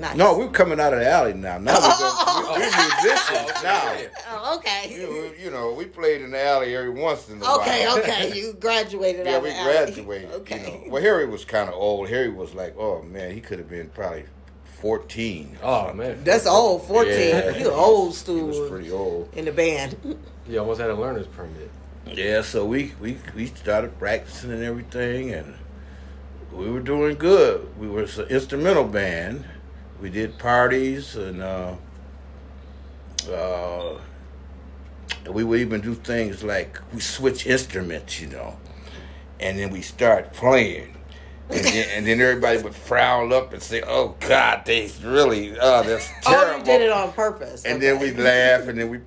Nice. 0.00 0.16
No, 0.16 0.38
we're 0.38 0.48
coming 0.48 0.80
out 0.80 0.94
of 0.94 1.00
the 1.00 1.06
alley 1.10 1.34
now. 1.34 1.58
Now 1.58 1.74
we're, 1.74 1.98
going, 1.98 2.46
we're, 2.46 2.52
we're 2.52 2.58
musicians 3.02 3.52
oh, 3.54 3.60
now. 3.62 3.96
Oh, 4.30 4.56
okay. 4.56 4.94
You 4.94 5.02
know, 5.06 5.32
you 5.44 5.50
know, 5.50 5.74
we 5.74 5.84
played 5.84 6.22
in 6.22 6.30
the 6.30 6.42
alley 6.42 6.74
every 6.74 6.88
once 6.88 7.28
in 7.28 7.36
a 7.36 7.40
while. 7.40 7.60
Okay, 7.60 7.86
okay. 7.98 8.32
You 8.34 8.54
graduated 8.54 9.26
Yeah, 9.26 9.36
out 9.36 9.42
we 9.42 9.50
of 9.50 9.54
the 9.56 9.60
alley. 9.60 9.72
graduated. 9.92 10.30
Okay. 10.32 10.58
You 10.58 10.86
know. 10.86 10.90
Well, 10.92 11.02
Harry 11.02 11.26
was 11.26 11.44
kind 11.44 11.68
of 11.68 11.74
old. 11.74 12.08
Harry 12.08 12.30
was 12.30 12.54
like, 12.54 12.74
oh 12.78 13.02
man, 13.02 13.32
he 13.34 13.42
could 13.42 13.58
have 13.58 13.68
been 13.68 13.90
probably 13.90 14.24
fourteen. 14.80 15.58
Oh 15.62 15.92
man, 15.92 16.24
That's 16.24 16.46
old. 16.46 16.86
14. 16.86 17.12
Yeah. 17.12 17.58
You 17.58 17.70
old 17.70 18.04
He 18.04 18.08
was 18.08 18.18
stool 18.18 18.68
pretty 18.70 18.90
old. 18.90 19.28
in 19.34 19.44
the 19.44 19.52
band. 19.52 19.98
you 20.48 20.58
almost 20.58 20.80
had 20.80 20.88
a 20.88 20.94
learner's 20.94 21.26
permit. 21.26 21.70
Yeah, 22.06 22.40
so 22.40 22.64
we, 22.64 22.94
we 22.98 23.18
we 23.36 23.46
started 23.46 23.98
practicing 23.98 24.50
and 24.50 24.64
everything, 24.64 25.30
and 25.34 25.56
we 26.50 26.70
were 26.70 26.80
doing 26.80 27.16
good. 27.16 27.68
We 27.78 27.86
were 27.86 28.04
an 28.04 28.08
instrumental 28.30 28.84
band. 28.84 29.44
We 30.00 30.08
did 30.08 30.38
parties, 30.38 31.14
and 31.14 31.42
uh, 31.42 31.74
uh, 33.30 33.98
we 35.30 35.44
would 35.44 35.60
even 35.60 35.82
do 35.82 35.94
things 35.94 36.42
like 36.42 36.80
we 36.92 37.00
switch 37.00 37.46
instruments, 37.46 38.20
you 38.20 38.28
know, 38.28 38.58
and 39.38 39.58
then 39.58 39.70
we 39.70 39.82
start 39.82 40.32
playing. 40.32 40.96
And 41.50 41.64
then, 41.64 41.88
and 41.96 42.06
then 42.06 42.20
everybody 42.20 42.62
would 42.62 42.74
frown 42.74 43.32
up 43.32 43.52
and 43.52 43.62
say, 43.62 43.82
"Oh 43.86 44.16
God, 44.20 44.64
they 44.64 44.90
really, 45.02 45.58
oh, 45.58 45.82
that's 45.82 46.08
terrible." 46.22 46.50
Oh, 46.54 46.58
you 46.58 46.64
did 46.64 46.80
it 46.82 46.92
on 46.92 47.12
purpose. 47.12 47.64
And 47.64 47.76
okay. 47.76 47.86
then 47.86 48.00
we 48.00 48.12
laugh, 48.12 48.68
and 48.68 48.78
then 48.78 48.88
we 48.88 49.00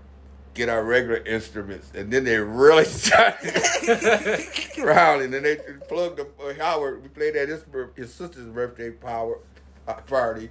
get 0.54 0.70
our 0.70 0.84
regular 0.84 1.18
instruments, 1.18 1.92
and 1.96 2.12
then 2.12 2.24
they 2.24 2.38
really 2.38 2.86
started 2.86 3.52
frowning. 4.76 5.34
And 5.34 5.46
they 5.46 5.56
plugged 5.88 6.18
the 6.18 6.28
uh, 6.44 6.54
Howard. 6.56 7.02
We 7.02 7.10
played 7.10 7.36
at 7.36 7.50
his 7.50 7.64
his 7.96 8.14
sister's 8.14 8.48
birthday 8.48 8.92
power 8.92 9.40
uh, 9.88 9.94
party, 9.94 10.50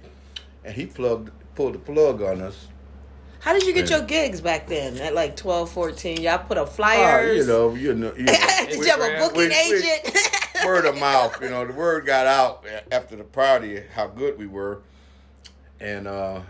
and 0.65 0.75
he 0.75 0.85
plugged 0.85 1.31
pulled 1.55 1.75
the 1.75 1.79
plug 1.79 2.21
on 2.21 2.41
us. 2.41 2.67
How 3.39 3.53
did 3.53 3.63
you 3.63 3.73
get 3.73 3.89
Yeah. 3.89 3.97
your 3.97 4.05
gigs 4.07 4.39
back 4.41 4.67
then? 4.67 4.97
At 4.97 5.13
like 5.13 5.35
12, 5.35 5.69
14? 5.71 6.21
Y'all 6.21 6.39
put 6.39 6.57
up 6.57 6.69
Oh, 6.69 6.71
flyers? 6.71 7.37
you 7.37 7.45
know, 7.45 7.75
you 7.75 7.93
know, 7.93 8.13
you 8.15 8.23
know 8.25 8.33
did 8.67 8.79
we- 8.79 8.85
you 8.85 8.91
have 8.91 9.01
a 9.01 9.19
booking 9.19 9.37
we- 9.37 9.47
we- 9.49 9.55
agent? 9.55 10.17
word 10.65 10.85
of 10.85 10.97
mouth. 10.97 11.39
You 11.41 11.49
know, 11.49 11.67
the 11.67 11.73
word 11.73 12.05
got 12.05 12.25
out 12.25 12.65
after 12.91 13.15
the 13.17 13.23
party 13.25 13.83
how 13.93 14.07
good 14.07 14.37
we 14.39 14.47
were, 14.47 14.81
and. 15.79 16.07
uh 16.07 16.41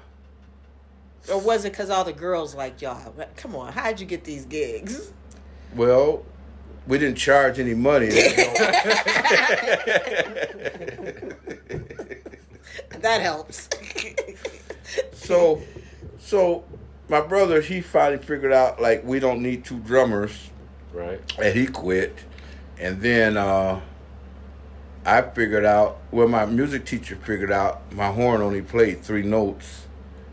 or 1.31 1.39
was 1.39 1.63
it 1.65 1.71
because 1.71 1.89
all 1.89 2.03
the 2.03 2.11
girls 2.13 2.53
like 2.53 2.81
y'all? 2.81 3.15
Come 3.37 3.55
on, 3.55 3.71
how'd 3.73 3.99
you 3.99 4.05
get 4.05 4.23
these 4.25 4.45
gigs? 4.45 5.11
Well, 5.73 6.23
we 6.85 6.99
didn't 6.99 7.17
charge 7.17 7.57
any 7.59 7.73
money. 7.73 8.09
That 13.03 13.19
helps. 13.21 13.67
so, 15.11 15.61
so 16.19 16.63
my 17.09 17.19
brother 17.19 17.59
he 17.59 17.81
finally 17.81 18.17
figured 18.23 18.53
out 18.53 18.81
like 18.81 19.03
we 19.03 19.19
don't 19.19 19.41
need 19.41 19.65
two 19.65 19.79
drummers, 19.79 20.49
Right. 20.93 21.19
and 21.37 21.53
he 21.53 21.67
quit. 21.67 22.17
And 22.79 23.01
then 23.01 23.35
uh, 23.35 23.81
I 25.05 25.21
figured 25.21 25.65
out. 25.65 25.99
Well, 26.11 26.29
my 26.29 26.45
music 26.45 26.85
teacher 26.85 27.17
figured 27.17 27.51
out 27.51 27.91
my 27.93 28.09
horn 28.09 28.41
only 28.41 28.61
played 28.61 29.03
three 29.03 29.23
notes. 29.23 29.85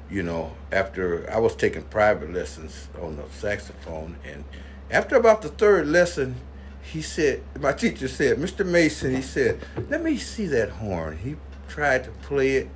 You 0.08 0.22
know, 0.22 0.52
after 0.70 1.28
I 1.28 1.38
was 1.38 1.56
taking 1.56 1.82
private 1.82 2.32
lessons 2.32 2.88
on 3.02 3.16
the 3.16 3.24
saxophone, 3.32 4.16
and 4.24 4.44
after 4.92 5.16
about 5.16 5.42
the 5.42 5.48
third 5.48 5.88
lesson, 5.88 6.36
he 6.82 7.02
said, 7.02 7.42
my 7.60 7.72
teacher 7.72 8.06
said, 8.08 8.38
Mr. 8.38 8.64
Mason, 8.66 9.14
he 9.14 9.22
said, 9.22 9.60
let 9.88 10.02
me 10.02 10.16
see 10.16 10.46
that 10.46 10.70
horn. 10.70 11.16
He 11.18 11.36
tried 11.70 12.04
to 12.04 12.10
play 12.10 12.56
it. 12.56 12.68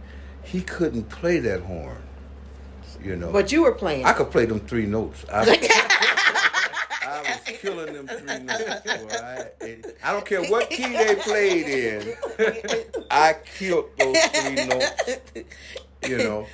He 0.44 0.62
couldn't 0.62 1.08
play 1.10 1.38
that 1.40 1.60
horn. 1.60 2.02
You 3.02 3.16
know. 3.16 3.32
But 3.32 3.52
you 3.52 3.62
were 3.62 3.72
playing. 3.72 4.06
I 4.06 4.12
could 4.12 4.30
play 4.30 4.46
them 4.46 4.60
three 4.60 4.86
notes. 4.86 5.26
I, 5.30 5.42
I 7.06 7.20
was 7.20 7.58
killing 7.58 7.92
them 7.92 8.06
three 8.06 8.38
notes. 8.38 8.80
Boy. 8.80 9.08
I, 9.12 9.76
I 10.02 10.12
don't 10.12 10.24
care 10.24 10.42
what 10.44 10.70
key 10.70 10.88
they 10.88 11.16
played 11.16 11.66
in. 11.66 12.14
I 13.10 13.36
killed 13.58 13.90
those 13.98 14.16
three 14.16 14.54
notes. 14.66 15.18
You 16.08 16.18
know. 16.18 16.46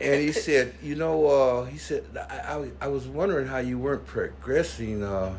And 0.00 0.20
he 0.20 0.32
said, 0.32 0.74
you 0.82 0.96
know, 0.96 1.26
uh, 1.26 1.64
he 1.66 1.78
said, 1.78 2.04
I, 2.16 2.54
I, 2.54 2.70
I 2.82 2.88
was 2.88 3.06
wondering 3.06 3.46
how 3.46 3.58
you 3.58 3.78
weren't 3.78 4.06
progressing. 4.06 5.02
Uh, 5.02 5.36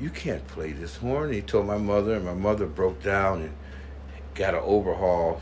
you 0.00 0.10
can't 0.10 0.46
play 0.48 0.72
this 0.72 0.96
horn. 0.96 1.32
He 1.32 1.40
told 1.40 1.66
my 1.66 1.78
mother, 1.78 2.14
and 2.14 2.24
my 2.24 2.34
mother 2.34 2.66
broke 2.66 3.02
down 3.02 3.42
and 3.42 3.52
got 4.36 4.54
an 4.54 4.60
overhaul. 4.64 5.40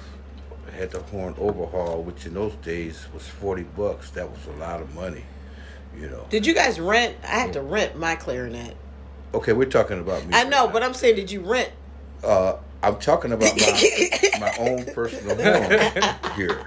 Had 0.76 0.90
the 0.90 1.02
horn 1.02 1.34
overhaul, 1.38 2.02
which 2.02 2.26
in 2.26 2.34
those 2.34 2.54
days 2.54 3.06
was 3.14 3.28
forty 3.28 3.62
bucks. 3.62 4.10
That 4.10 4.28
was 4.28 4.40
a 4.46 4.58
lot 4.58 4.80
of 4.80 4.92
money, 4.92 5.22
you 5.96 6.08
know. 6.08 6.26
did 6.30 6.44
you 6.46 6.52
guys 6.52 6.80
rent? 6.80 7.16
I 7.22 7.38
had 7.38 7.52
to 7.52 7.60
rent 7.62 7.96
my 7.96 8.16
clarinet. 8.16 8.76
Okay, 9.34 9.52
we're 9.52 9.66
talking 9.66 10.00
about 10.00 10.26
me. 10.26 10.34
I 10.34 10.42
know, 10.44 10.66
but 10.66 10.82
I'm 10.82 10.94
saying, 10.94 11.14
did 11.14 11.30
you 11.30 11.40
rent? 11.42 11.70
uh, 12.24 12.56
I'm 12.82 12.98
talking 12.98 13.30
about 13.32 13.56
my 13.56 14.20
my 14.40 14.54
own 14.58 14.84
personal 14.86 15.36
horn 15.36 16.32
here. 16.36 16.66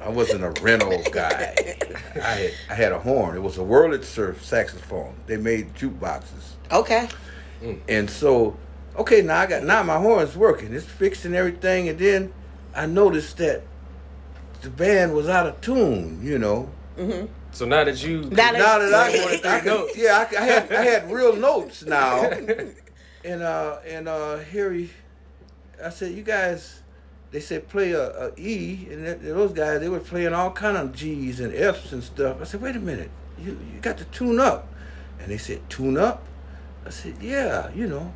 I 0.00 0.10
wasn't 0.10 0.44
a 0.44 0.50
rental 0.62 1.02
guy. 1.10 1.54
I 2.16 2.18
had, 2.18 2.50
I 2.68 2.74
had 2.74 2.92
a 2.92 2.98
horn. 2.98 3.34
It 3.36 3.40
was 3.42 3.56
a 3.56 3.62
Wurlitzer 3.62 4.38
saxophone. 4.40 5.14
They 5.26 5.38
made 5.38 5.74
jukeboxes. 5.74 6.52
Okay. 6.70 7.08
And 7.88 8.10
so, 8.10 8.56
okay, 8.96 9.22
now 9.22 9.40
I 9.40 9.46
got 9.46 9.64
now 9.64 9.82
my 9.82 9.98
horn's 9.98 10.36
working. 10.36 10.72
It's 10.74 10.84
fixing 10.86 11.34
everything. 11.34 11.88
And 11.88 11.98
then 11.98 12.32
I 12.74 12.86
noticed 12.86 13.36
that 13.38 13.62
the 14.62 14.70
band 14.70 15.14
was 15.14 15.28
out 15.28 15.46
of 15.46 15.60
tune. 15.60 16.20
You 16.22 16.38
know. 16.38 16.70
So 17.50 17.64
now 17.66 17.84
that 17.84 18.02
you 18.02 18.22
Now 18.22 18.52
that- 18.52 18.58
Now 18.58 18.78
that 18.78 18.94
I, 18.94 19.16
More 19.20 19.36
than 19.36 19.46
I 19.52 19.60
could, 19.60 19.66
notes. 19.66 19.96
yeah, 19.96 20.26
I, 20.32 20.36
I 20.42 20.44
had 20.44 20.72
I 20.72 20.82
had 20.82 21.10
real 21.10 21.36
notes 21.36 21.84
now. 21.84 22.30
And 23.26 23.42
uh 23.42 23.78
and 23.86 24.06
uh 24.06 24.36
Harry, 24.52 24.90
I 25.82 25.88
said, 25.88 26.12
you 26.12 26.22
guys, 26.22 26.82
they 27.30 27.40
said 27.40 27.68
play 27.68 27.92
a, 27.92 28.26
a 28.26 28.32
E, 28.36 28.86
and 28.90 29.02
th- 29.06 29.18
those 29.22 29.54
guys 29.54 29.80
they 29.80 29.88
were 29.88 29.98
playing 30.00 30.34
all 30.34 30.50
kind 30.50 30.76
of 30.76 30.92
G's 30.94 31.40
and 31.40 31.54
F's 31.54 31.92
and 31.94 32.04
stuff. 32.04 32.36
I 32.42 32.44
said, 32.44 32.60
wait 32.60 32.76
a 32.76 32.80
minute, 32.80 33.10
you 33.38 33.58
you 33.72 33.80
got 33.80 33.96
to 33.96 34.04
tune 34.06 34.38
up, 34.38 34.68
and 35.18 35.30
they 35.30 35.38
said 35.38 35.60
tune 35.70 35.96
up. 35.96 36.22
I 36.84 36.90
said, 36.90 37.14
yeah, 37.22 37.70
you 37.72 37.86
know. 37.86 38.12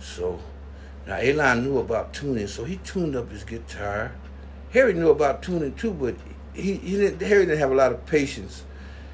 So 0.00 0.38
now 1.06 1.16
Elon 1.16 1.64
knew 1.64 1.78
about 1.78 2.14
tuning, 2.14 2.46
so 2.46 2.64
he 2.64 2.76
tuned 2.76 3.14
up 3.16 3.30
his 3.30 3.44
guitar. 3.44 4.12
Harry 4.72 4.94
knew 4.94 5.10
about 5.10 5.42
tuning 5.42 5.74
too, 5.74 5.92
but 5.92 6.16
he, 6.54 6.74
he 6.74 6.96
didn't. 6.96 7.26
Harry 7.26 7.44
didn't 7.44 7.58
have 7.58 7.72
a 7.72 7.74
lot 7.74 7.92
of 7.92 8.06
patience. 8.06 8.64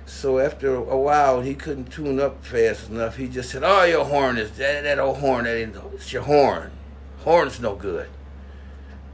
So 0.07 0.39
after 0.39 0.75
a 0.75 0.99
while, 0.99 1.41
he 1.41 1.55
couldn't 1.55 1.93
tune 1.93 2.19
up 2.19 2.45
fast 2.45 2.91
enough. 2.91 3.17
He 3.17 3.29
just 3.29 3.51
said, 3.51 3.63
"Oh, 3.65 3.85
your 3.85 4.05
horn 4.05 4.39
is 4.39 4.51
that, 4.53 4.83
that 4.83 4.99
old 4.99 5.19
horn. 5.19 5.45
That 5.45 5.57
ain't, 5.57 5.77
it's 5.95 6.13
your 6.13 6.23
horn. 6.23 6.71
Horn's 7.19 7.61
no 7.61 7.75
good." 7.75 8.09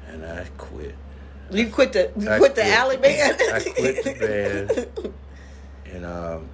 And 0.08 0.24
I 0.24 0.46
quit. 0.56 0.94
You 1.50 1.68
quit 1.68 1.92
the 1.92 2.10
you 2.16 2.28
I 2.28 2.38
quit 2.38 2.54
the 2.54 2.66
alley 2.66 2.96
band. 2.96 3.40
I 3.40 3.60
quit 3.60 4.04
the 4.04 4.14
band, 4.14 5.14
and 5.94 6.04
um, 6.04 6.48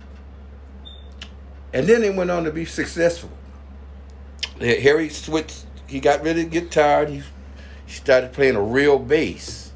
and 1.73 1.87
then 1.87 2.02
they 2.02 2.11
went 2.11 2.31
on 2.31 2.45
to 2.45 2.52
be 2.52 2.64
successful. 2.64 3.31
Yeah, 4.62 4.75
Harry 4.75 5.09
switched. 5.09 5.64
He 5.87 6.00
got 6.00 6.23
rid 6.23 6.38
of 6.38 6.50
guitar. 6.50 7.02
And 7.02 7.14
he 7.14 7.23
he 7.87 7.92
started 7.92 8.33
playing 8.33 8.57
a 8.57 8.62
real 8.62 8.99
bass, 8.99 9.73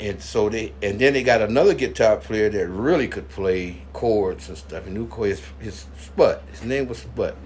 and 0.00 0.22
so 0.22 0.48
they 0.48 0.72
and 0.82 0.98
then 0.98 1.12
they 1.12 1.22
got 1.22 1.42
another 1.42 1.74
guitar 1.74 2.16
player 2.16 2.48
that 2.48 2.68
really 2.68 3.08
could 3.08 3.28
play 3.28 3.82
chords 3.92 4.48
and 4.48 4.56
stuff. 4.56 4.86
And 4.86 4.94
knew 4.94 5.06
chords. 5.08 5.40
His, 5.60 5.74
his 5.74 5.86
Sput. 5.98 6.42
His 6.50 6.64
name 6.64 6.88
was 6.88 6.98
Sput. 6.98 7.36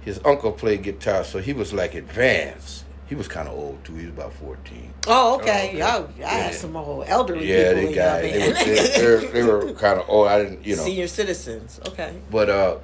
His 0.00 0.20
uncle 0.24 0.52
played 0.52 0.82
guitar, 0.82 1.24
so 1.24 1.38
he 1.38 1.52
was 1.52 1.72
like 1.72 1.94
advanced. 1.94 2.84
He 3.06 3.14
was 3.14 3.26
kind 3.26 3.48
of 3.48 3.54
old 3.54 3.82
too. 3.84 3.94
He 3.94 4.04
was 4.06 4.14
about 4.14 4.32
fourteen. 4.34 4.92
Oh, 5.06 5.36
okay. 5.36 5.72
Oh. 5.74 5.78
Y'all, 5.78 6.08
I 6.18 6.20
Yeah. 6.20 6.28
had 6.28 6.54
some 6.54 6.76
old 6.76 7.04
elderly 7.08 7.46
Yeah, 7.50 7.72
people 7.74 7.82
they 7.82 7.88
in 7.88 7.94
got 7.94 8.22
they 8.22 8.48
were, 8.48 8.54
they, 8.54 9.26
they, 9.26 9.32
they 9.32 9.42
were 9.42 9.72
kind 9.72 9.98
of 9.98 10.08
old. 10.08 10.28
I 10.28 10.42
didn't, 10.42 10.64
you 10.64 10.76
know. 10.76 10.84
Senior 10.84 11.06
citizens. 11.08 11.80
Okay. 11.88 12.14
But 12.30 12.50
uh, 12.50 12.76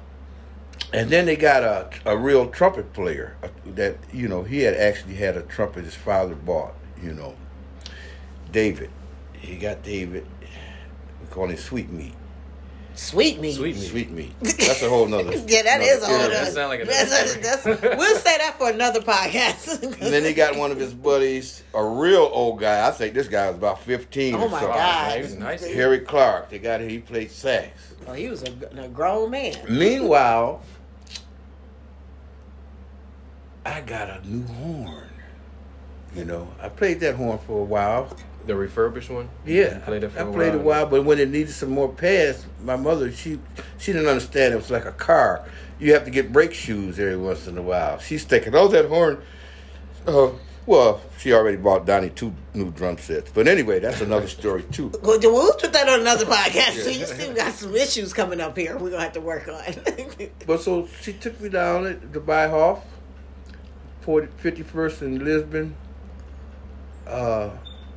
And 0.95 1.09
then 1.09 1.25
they 1.25 1.35
got 1.35 1.63
a 1.63 1.89
a 2.05 2.17
real 2.17 2.47
trumpet 2.49 2.93
player 2.93 3.35
uh, 3.43 3.47
that 3.75 3.97
you 4.13 4.27
know 4.27 4.43
he 4.43 4.59
had 4.61 4.73
actually 4.75 5.15
had 5.15 5.35
a 5.37 5.41
trumpet 5.43 5.83
his 5.85 5.95
father 5.95 6.35
bought. 6.35 6.73
You 7.01 7.13
know, 7.13 7.35
David. 8.51 8.89
He 9.33 9.57
got 9.57 9.83
David. 9.83 10.25
We 11.21 11.27
call 11.29 11.47
him 11.49 11.57
Sweet 11.57 11.89
Meat. 11.89 12.13
Sweet 12.97 13.41
meat. 13.41 13.55
Sweet 13.55 13.75
meat. 13.75 13.87
Sweet 13.89 14.11
Meat. 14.11 14.33
That's 14.41 14.81
a 14.81 14.87
whole 14.89 15.05
nother. 15.05 15.31
Yeah, 15.47 15.63
that 15.63 15.81
is 15.81 16.01
a 16.01 16.05
whole 16.05 16.15
another- 16.15 16.29
That 16.33 16.41
other. 16.43 16.51
sound 16.51 16.69
like 16.69 16.81
a- 16.81 16.85
that's, 16.85 17.35
that's, 17.35 17.65
we'll 17.97 18.15
say 18.19 18.37
that 18.37 18.55
for 18.57 18.69
another 18.69 19.01
podcast. 19.01 19.83
And 20.01 20.13
then 20.13 20.23
he 20.23 20.31
got 20.33 20.55
one 20.55 20.71
of 20.71 20.79
his 20.79 20.93
buddies, 20.93 21.63
a 21.73 21.83
real 21.85 22.29
old 22.31 22.61
guy. 22.61 22.87
I 22.87 22.91
think 22.91 23.13
this 23.13 23.27
guy 23.27 23.47
was 23.49 23.57
about 23.57 23.81
fifteen. 23.81 24.35
Oh 24.35 24.43
or 24.45 24.49
my 24.49 24.59
something. 24.61 24.77
God. 24.77 25.15
He 25.17 25.21
was 25.23 25.35
nice. 25.35 25.65
Harry 25.73 25.99
Clark. 25.99 26.49
They 26.49 26.59
got 26.59 26.79
he 26.79 26.99
played 26.99 27.31
sax. 27.31 27.93
oh, 28.07 28.13
he 28.13 28.29
was 28.29 28.43
a, 28.43 28.53
a 28.81 28.87
grown 28.87 29.29
man. 29.29 29.57
Meanwhile, 29.69 30.61
I 33.65 33.81
got 33.81 34.09
a 34.09 34.27
new 34.27 34.43
horn. 34.45 35.09
You 36.15 36.23
know, 36.25 36.47
I 36.61 36.69
played 36.69 36.99
that 37.01 37.15
horn 37.15 37.39
for 37.39 37.59
a 37.61 37.63
while. 37.65 38.15
The 38.45 38.55
refurbished 38.55 39.09
one. 39.09 39.27
Yeah, 39.45 39.75
You 39.75 39.79
played 39.81 40.03
it 40.03 40.11
for 40.11 40.19
I 40.19 40.21
a 40.21 40.31
played 40.31 40.53
while. 40.53 40.61
a 40.61 40.63
while, 40.63 40.85
but 40.85 41.03
when 41.03 41.17
it 41.19 41.29
needed 41.29 41.51
some 41.51 41.69
more 41.71 41.89
pads, 41.91 42.45
my 42.63 42.75
mother 42.75 43.11
she 43.11 43.39
she 43.79 43.91
didn't 43.91 44.07
understand 44.07 44.53
it 44.53 44.57
was 44.57 44.69
like 44.69 44.85
a 44.85 44.91
car. 44.91 45.43
You 45.79 45.93
have 45.93 46.05
to 46.05 46.11
get 46.11 46.31
brake 46.31 46.53
shoes 46.53 46.99
every 46.99 47.17
once 47.17 47.47
in 47.47 47.57
a 47.57 47.61
while. 47.61 47.97
She's 47.99 48.23
thinking, 48.23 48.53
"Oh, 48.55 48.67
that 48.67 48.85
horn." 48.85 49.21
Uh, 50.05 50.29
well, 50.67 51.01
she 51.17 51.33
already 51.33 51.57
bought 51.57 51.85
Donnie 51.87 52.11
two 52.11 52.33
new 52.53 52.71
drum 52.71 52.97
sets, 52.99 53.31
but 53.33 53.47
anyway, 53.47 53.79
that's 53.79 54.01
another 54.01 54.27
story 54.27 54.63
too. 54.71 54.91
Well, 55.01 55.19
then 55.19 55.33
we'll 55.33 55.53
put 55.55 55.73
that 55.73 55.89
on 55.89 56.01
another 56.01 56.25
podcast. 56.25 56.83
So 56.83 56.89
you 56.91 57.05
still 57.07 57.33
got 57.33 57.51
some 57.53 57.75
issues 57.75 58.13
coming 58.13 58.39
up 58.41 58.55
here. 58.57 58.77
We're 58.77 58.91
gonna 58.91 59.03
have 59.03 59.13
to 59.13 59.21
work 59.21 59.47
on. 59.47 60.29
But 60.45 60.61
so 60.61 60.87
she 61.01 61.13
took 61.13 61.41
me 61.41 61.49
down 61.49 61.87
at 61.87 62.13
the 62.13 62.19
Byhoff, 62.19 62.81
40, 64.05 64.27
51st 64.39 65.01
in 65.01 65.25
Lisbon, 65.25 65.75
uh, 67.07 67.49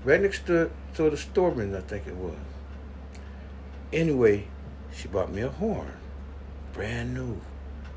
right 0.05 0.23
next 0.23 0.47
to, 0.47 0.71
to 0.95 1.11
the 1.11 1.19
Storeman, 1.19 1.77
I 1.77 1.81
think 1.81 2.07
it 2.07 2.17
was. 2.17 2.35
Anyway, 3.93 4.47
she 4.91 5.07
bought 5.07 5.31
me 5.31 5.43
a 5.43 5.51
horn, 5.51 5.93
brand 6.73 7.13
new, 7.13 7.43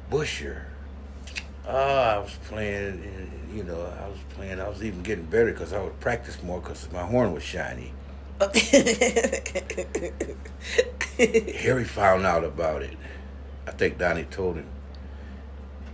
Buescher. 0.10 0.64
Ah, 1.66 2.16
I 2.16 2.18
was 2.18 2.38
playing, 2.44 3.48
you 3.56 3.64
know, 3.64 3.80
I 3.80 4.10
was 4.10 4.20
playing. 4.32 4.60
I 4.60 4.68
was 4.68 4.84
even 4.84 5.04
getting 5.04 5.24
better 5.26 5.54
because 5.54 5.72
I 5.72 5.82
would 5.82 5.98
practice 6.02 6.44
more 6.44 6.60
because 6.60 6.92
my 6.92 7.04
horn 7.04 7.34
was 7.34 7.44
shiny. 7.44 7.94
Harry 11.60 11.86
found 11.86 12.26
out 12.26 12.44
about 12.44 12.82
it. 12.82 12.98
I 13.66 13.72
think 13.72 13.98
Donnie 13.98 14.26
told 14.26 14.58
him. 14.58 14.66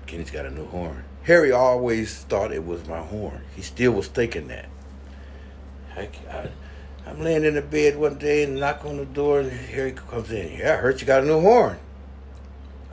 Kenny's 0.08 0.32
got 0.32 0.48
a 0.48 0.50
new 0.50 0.66
horn. 0.66 1.04
Harry 1.27 1.51
always 1.51 2.19
thought 2.19 2.53
it 2.53 2.65
was 2.65 2.88
my 2.88 3.01
horn. 3.01 3.41
He 3.53 3.62
still 3.62 3.91
was 3.91 4.07
thinking 4.07 4.48
that. 4.48 4.69
I, 5.93 6.07
I, 6.31 6.50
I'm 7.05 7.22
laying 7.22 7.43
in 7.43 7.55
the 7.55 7.62
bed 7.62 7.98
one 7.98 8.17
day 8.17 8.43
and 8.43 8.57
knock 8.57 8.86
on 8.86 8.96
the 8.96 9.05
door 9.05 9.41
and 9.41 9.51
Harry 9.51 9.91
comes 9.91 10.31
in. 10.31 10.57
Yeah, 10.57 10.75
I 10.75 10.77
heard 10.77 11.01
you 11.01 11.05
got 11.05 11.24
a 11.24 11.25
new 11.25 11.41
horn. 11.41 11.79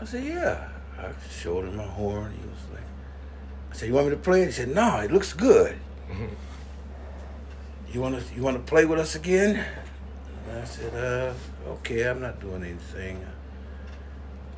I 0.01 0.05
said, 0.05 0.25
yeah. 0.25 0.69
I 0.99 1.11
showed 1.31 1.65
him 1.65 1.77
my 1.77 1.85
horn. 1.85 2.33
He 2.33 2.45
was 2.49 2.59
like, 2.73 2.83
I 3.71 3.77
said, 3.77 3.89
you 3.89 3.95
want 3.95 4.09
me 4.09 4.11
to 4.11 4.21
play 4.21 4.43
it? 4.43 4.47
He 4.47 4.53
said, 4.53 4.75
no, 4.75 4.99
it 4.99 5.13
looks 5.13 5.33
good. 5.33 5.79
you 7.93 8.01
want 8.01 8.19
to 8.19 8.35
you 8.35 8.43
want 8.43 8.57
to 8.57 8.63
play 8.69 8.85
with 8.85 8.99
us 8.99 9.15
again? 9.15 9.65
And 10.49 10.59
I 10.59 10.65
said, 10.65 10.93
uh, 10.93 11.71
okay, 11.75 12.09
I'm 12.09 12.21
not 12.21 12.41
doing 12.41 12.65
anything. 12.65 13.25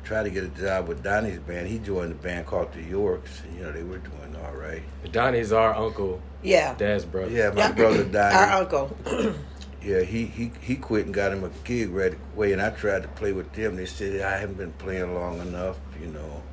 Tried 0.07 0.23
to 0.23 0.29
get 0.29 0.45
a 0.45 0.47
job 0.47 0.87
with 0.87 1.03
Donnie's 1.03 1.39
band. 1.39 1.67
He 1.67 1.79
joined 1.79 2.13
a 2.13 2.15
band 2.15 2.45
called 2.45 2.71
the 2.71 2.81
Yorks. 2.81 3.41
And, 3.43 3.57
you 3.57 3.63
know, 3.63 3.73
they 3.73 3.83
were 3.83 3.97
doing 3.97 4.37
all 4.41 4.53
right. 4.53 4.81
Donnie's 5.11 5.51
our 5.51 5.75
uncle, 5.75 6.21
yeah. 6.41 6.75
Dad's 6.75 7.03
brother. 7.03 7.29
Yeah, 7.29 7.49
my 7.49 7.73
brother 7.73 8.03
Donnie. 8.11 8.35
Our 8.35 8.61
uncle. 8.61 8.97
Yeah, 9.79 10.01
he, 10.01 10.25
he 10.25 10.51
he 10.59 10.75
quit 10.75 11.05
and 11.05 11.13
got 11.13 11.31
him 11.31 11.43
a 11.45 11.51
gig 11.63 11.91
right 11.91 12.13
away, 12.35 12.51
and 12.51 12.61
I 12.61 12.71
tried 12.71 13.03
to 13.03 13.07
play 13.09 13.31
with 13.31 13.53
them. 13.53 13.75
They 13.77 13.85
said 13.85 14.21
I 14.21 14.37
haven't 14.37 14.57
been 14.57 14.73
playing 14.73 15.13
long 15.13 15.39
enough, 15.39 15.77
you 16.01 16.07
know, 16.07 16.43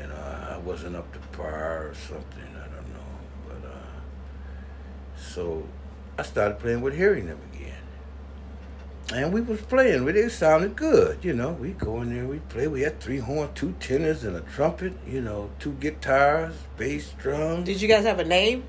and 0.00 0.10
uh, 0.12 0.54
I 0.54 0.58
wasn't 0.58 0.96
up 0.96 1.12
to 1.12 1.18
par 1.36 1.88
or 1.88 1.94
something. 2.08 2.46
I 2.54 2.66
don't 2.68 2.88
know, 2.94 3.48
but 3.48 3.68
uh, 3.68 5.20
so 5.20 5.66
I 6.16 6.22
started 6.22 6.58
playing 6.58 6.80
with 6.80 6.96
Harry 6.96 7.20
and 7.20 7.30
them 7.30 7.40
again, 7.52 7.74
and 9.14 9.32
we 9.32 9.40
was 9.40 9.60
playing. 9.62 10.04
We 10.04 10.12
it 10.12 10.30
sounded 10.30 10.74
good, 10.74 11.18
you 11.22 11.32
know. 11.32 11.52
We 11.52 11.70
go 11.72 12.02
in 12.02 12.14
there, 12.14 12.26
we 12.26 12.38
play. 12.40 12.66
We 12.66 12.82
had 12.82 13.00
three 13.00 13.18
horns, 13.18 13.50
two 13.54 13.74
tenors, 13.78 14.24
and 14.24 14.36
a 14.36 14.40
trumpet. 14.40 14.94
You 15.06 15.20
know, 15.20 15.50
two 15.58 15.72
guitars, 15.74 16.54
bass, 16.76 17.12
drums. 17.18 17.66
Did 17.66 17.80
you 17.80 17.88
guys 17.88 18.04
have 18.04 18.18
a 18.18 18.24
name? 18.24 18.64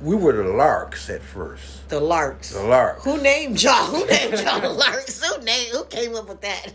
We 0.00 0.16
were 0.16 0.32
the 0.32 0.44
Larks 0.44 1.10
at 1.10 1.22
first. 1.22 1.88
The 1.90 2.00
Larks. 2.00 2.52
The 2.54 2.62
Larks. 2.62 3.04
Who 3.04 3.20
named 3.20 3.62
y'all? 3.62 3.84
Who 3.84 4.06
named 4.06 4.40
y'all 4.40 4.60
the 4.60 4.70
Larks? 4.70 5.22
Who 5.22 5.42
named? 5.42 5.68
Who 5.72 5.84
came 5.84 6.16
up 6.16 6.28
with 6.28 6.40
that? 6.40 6.72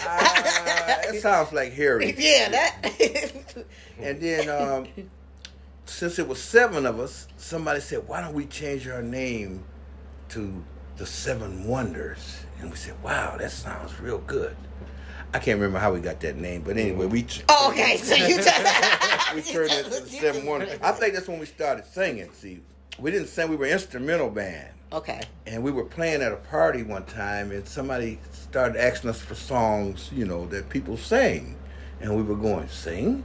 Ah, 0.00 0.42
that 0.86 1.14
sounds 1.20 1.52
like 1.52 1.72
Harry. 1.74 2.14
yeah, 2.18 2.48
that. 2.48 3.64
And 3.98 4.20
then, 4.20 4.48
um, 4.48 4.86
since 5.84 6.18
it 6.18 6.26
was 6.26 6.42
seven 6.42 6.86
of 6.86 6.98
us, 6.98 7.28
somebody 7.36 7.80
said, 7.80 8.06
"Why 8.08 8.20
don't 8.20 8.34
we 8.34 8.46
change 8.46 8.88
our 8.88 9.02
name 9.02 9.64
to 10.30 10.64
the 10.96 11.06
Seven 11.06 11.64
Wonders?" 11.66 12.44
And 12.60 12.70
we 12.70 12.76
said, 12.76 12.94
"Wow, 13.02 13.36
that 13.38 13.50
sounds 13.50 13.98
real 14.00 14.18
good." 14.18 14.56
I 15.34 15.38
can't 15.38 15.58
remember 15.58 15.78
how 15.78 15.92
we 15.92 16.00
got 16.00 16.20
that 16.20 16.36
name, 16.36 16.62
but 16.62 16.76
anyway, 16.76 17.06
we 17.06 17.26
oh, 17.48 17.70
okay. 17.70 17.96
So 17.96 18.14
you 18.14 18.36
we 19.34 19.42
turned 19.42 19.72
it 19.72 19.84
to 19.84 19.90
the 19.90 20.08
Seven 20.08 20.46
Wonders. 20.46 20.78
I 20.82 20.92
think 20.92 21.14
that's 21.14 21.28
when 21.28 21.38
we 21.38 21.46
started 21.46 21.84
singing. 21.84 22.30
See, 22.32 22.60
we 22.98 23.10
didn't 23.10 23.28
sing; 23.28 23.48
we 23.50 23.56
were 23.56 23.66
instrumental 23.66 24.30
band. 24.30 24.70
Okay. 24.92 25.20
and 25.46 25.64
we 25.64 25.72
were 25.72 25.84
playing 25.84 26.22
at 26.22 26.30
a 26.30 26.36
party 26.36 26.84
one 26.84 27.04
time 27.06 27.50
and 27.50 27.66
somebody 27.66 28.20
started 28.30 28.76
asking 28.80 29.10
us 29.10 29.20
for 29.20 29.34
songs 29.34 30.10
you 30.12 30.24
know 30.24 30.46
that 30.46 30.68
people 30.68 30.96
sing 30.96 31.56
and 32.00 32.16
we 32.16 32.22
were 32.22 32.36
going 32.36 32.68
sing 32.68 33.24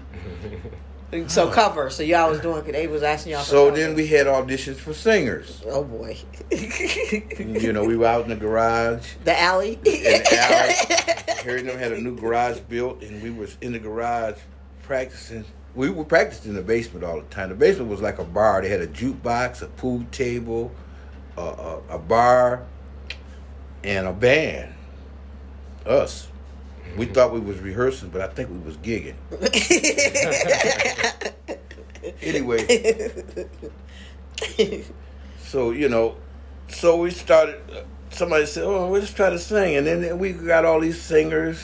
So 1.28 1.50
cover. 1.52 1.89
So 1.89 2.04
y'all 2.04 2.30
was 2.30 2.39
doing. 2.39 2.63
They 2.71 2.88
was 2.88 3.04
asking 3.04 3.34
y'all. 3.34 3.41
So 3.43 3.69
then 3.69 3.95
we 3.95 4.08
had 4.08 4.28
auditions 4.28 4.78
for 4.78 4.93
singers 4.93 5.62
Oh 5.65 5.84
boy. 5.84 6.17
you 6.52 7.74
know 7.74 7.84
we 7.84 7.97
were 7.97 8.06
out 8.08 8.24
in 8.24 8.30
the 8.30 8.36
garage 8.36 9.06
the 9.26 9.39
alley. 9.39 9.74
in 9.74 9.82
the 9.84 10.38
alley 10.39 10.74
harry 11.43 11.60
and 11.62 11.69
them 11.69 11.78
had 11.78 11.91
a 11.91 12.00
new 12.00 12.15
garage 12.17 12.60
built 12.69 13.02
and 13.02 13.21
we 13.21 13.30
was 13.30 13.58
in 13.62 13.71
the 13.74 13.80
garage 13.80 14.38
practicing 14.84 15.43
we 15.76 15.89
were 15.89 16.04
practicing 16.04 16.52
in 16.52 16.56
the 16.56 16.62
basement 16.62 17.04
all 17.04 17.15
the 17.19 17.28
time 17.28 17.50
the 17.50 17.56
basement 17.56 17.89
was 17.89 18.02
like 18.02 18.19
a 18.19 18.24
bar 18.24 18.62
they 18.62 18.69
had 18.69 18.82
a 18.82 18.88
jukebox 18.88 19.62
a 19.62 19.67
pool 19.67 20.04
table 20.12 20.71
a, 21.38 21.41
a, 21.41 21.82
a 21.91 21.97
bar 22.00 22.65
and 23.84 24.08
a 24.08 24.13
band 24.13 24.74
us 25.86 26.28
we 26.98 27.06
thought 27.06 27.34
we 27.34 27.39
was 27.39 27.60
rehearsing 27.60 28.10
but 28.10 28.22
i 28.22 28.28
think 28.28 28.50
we 28.50 28.60
was 28.60 28.78
gigging. 28.78 29.15
Anyway. 32.22 32.65
So 35.44 35.72
you 35.72 35.89
know 35.89 36.15
so 36.67 36.98
we 36.98 37.12
started 37.12 37.62
uh, 37.72 37.82
somebody 38.10 38.46
said 38.46 38.63
oh 38.63 38.89
let's 38.89 39.13
try 39.13 39.30
to 39.30 39.38
sing. 39.38 39.76
And 39.76 39.86
then 39.86 40.17
we 40.17 40.32
got 40.32 40.65
all 40.65 40.80
these 40.80 41.02
singers 41.02 41.60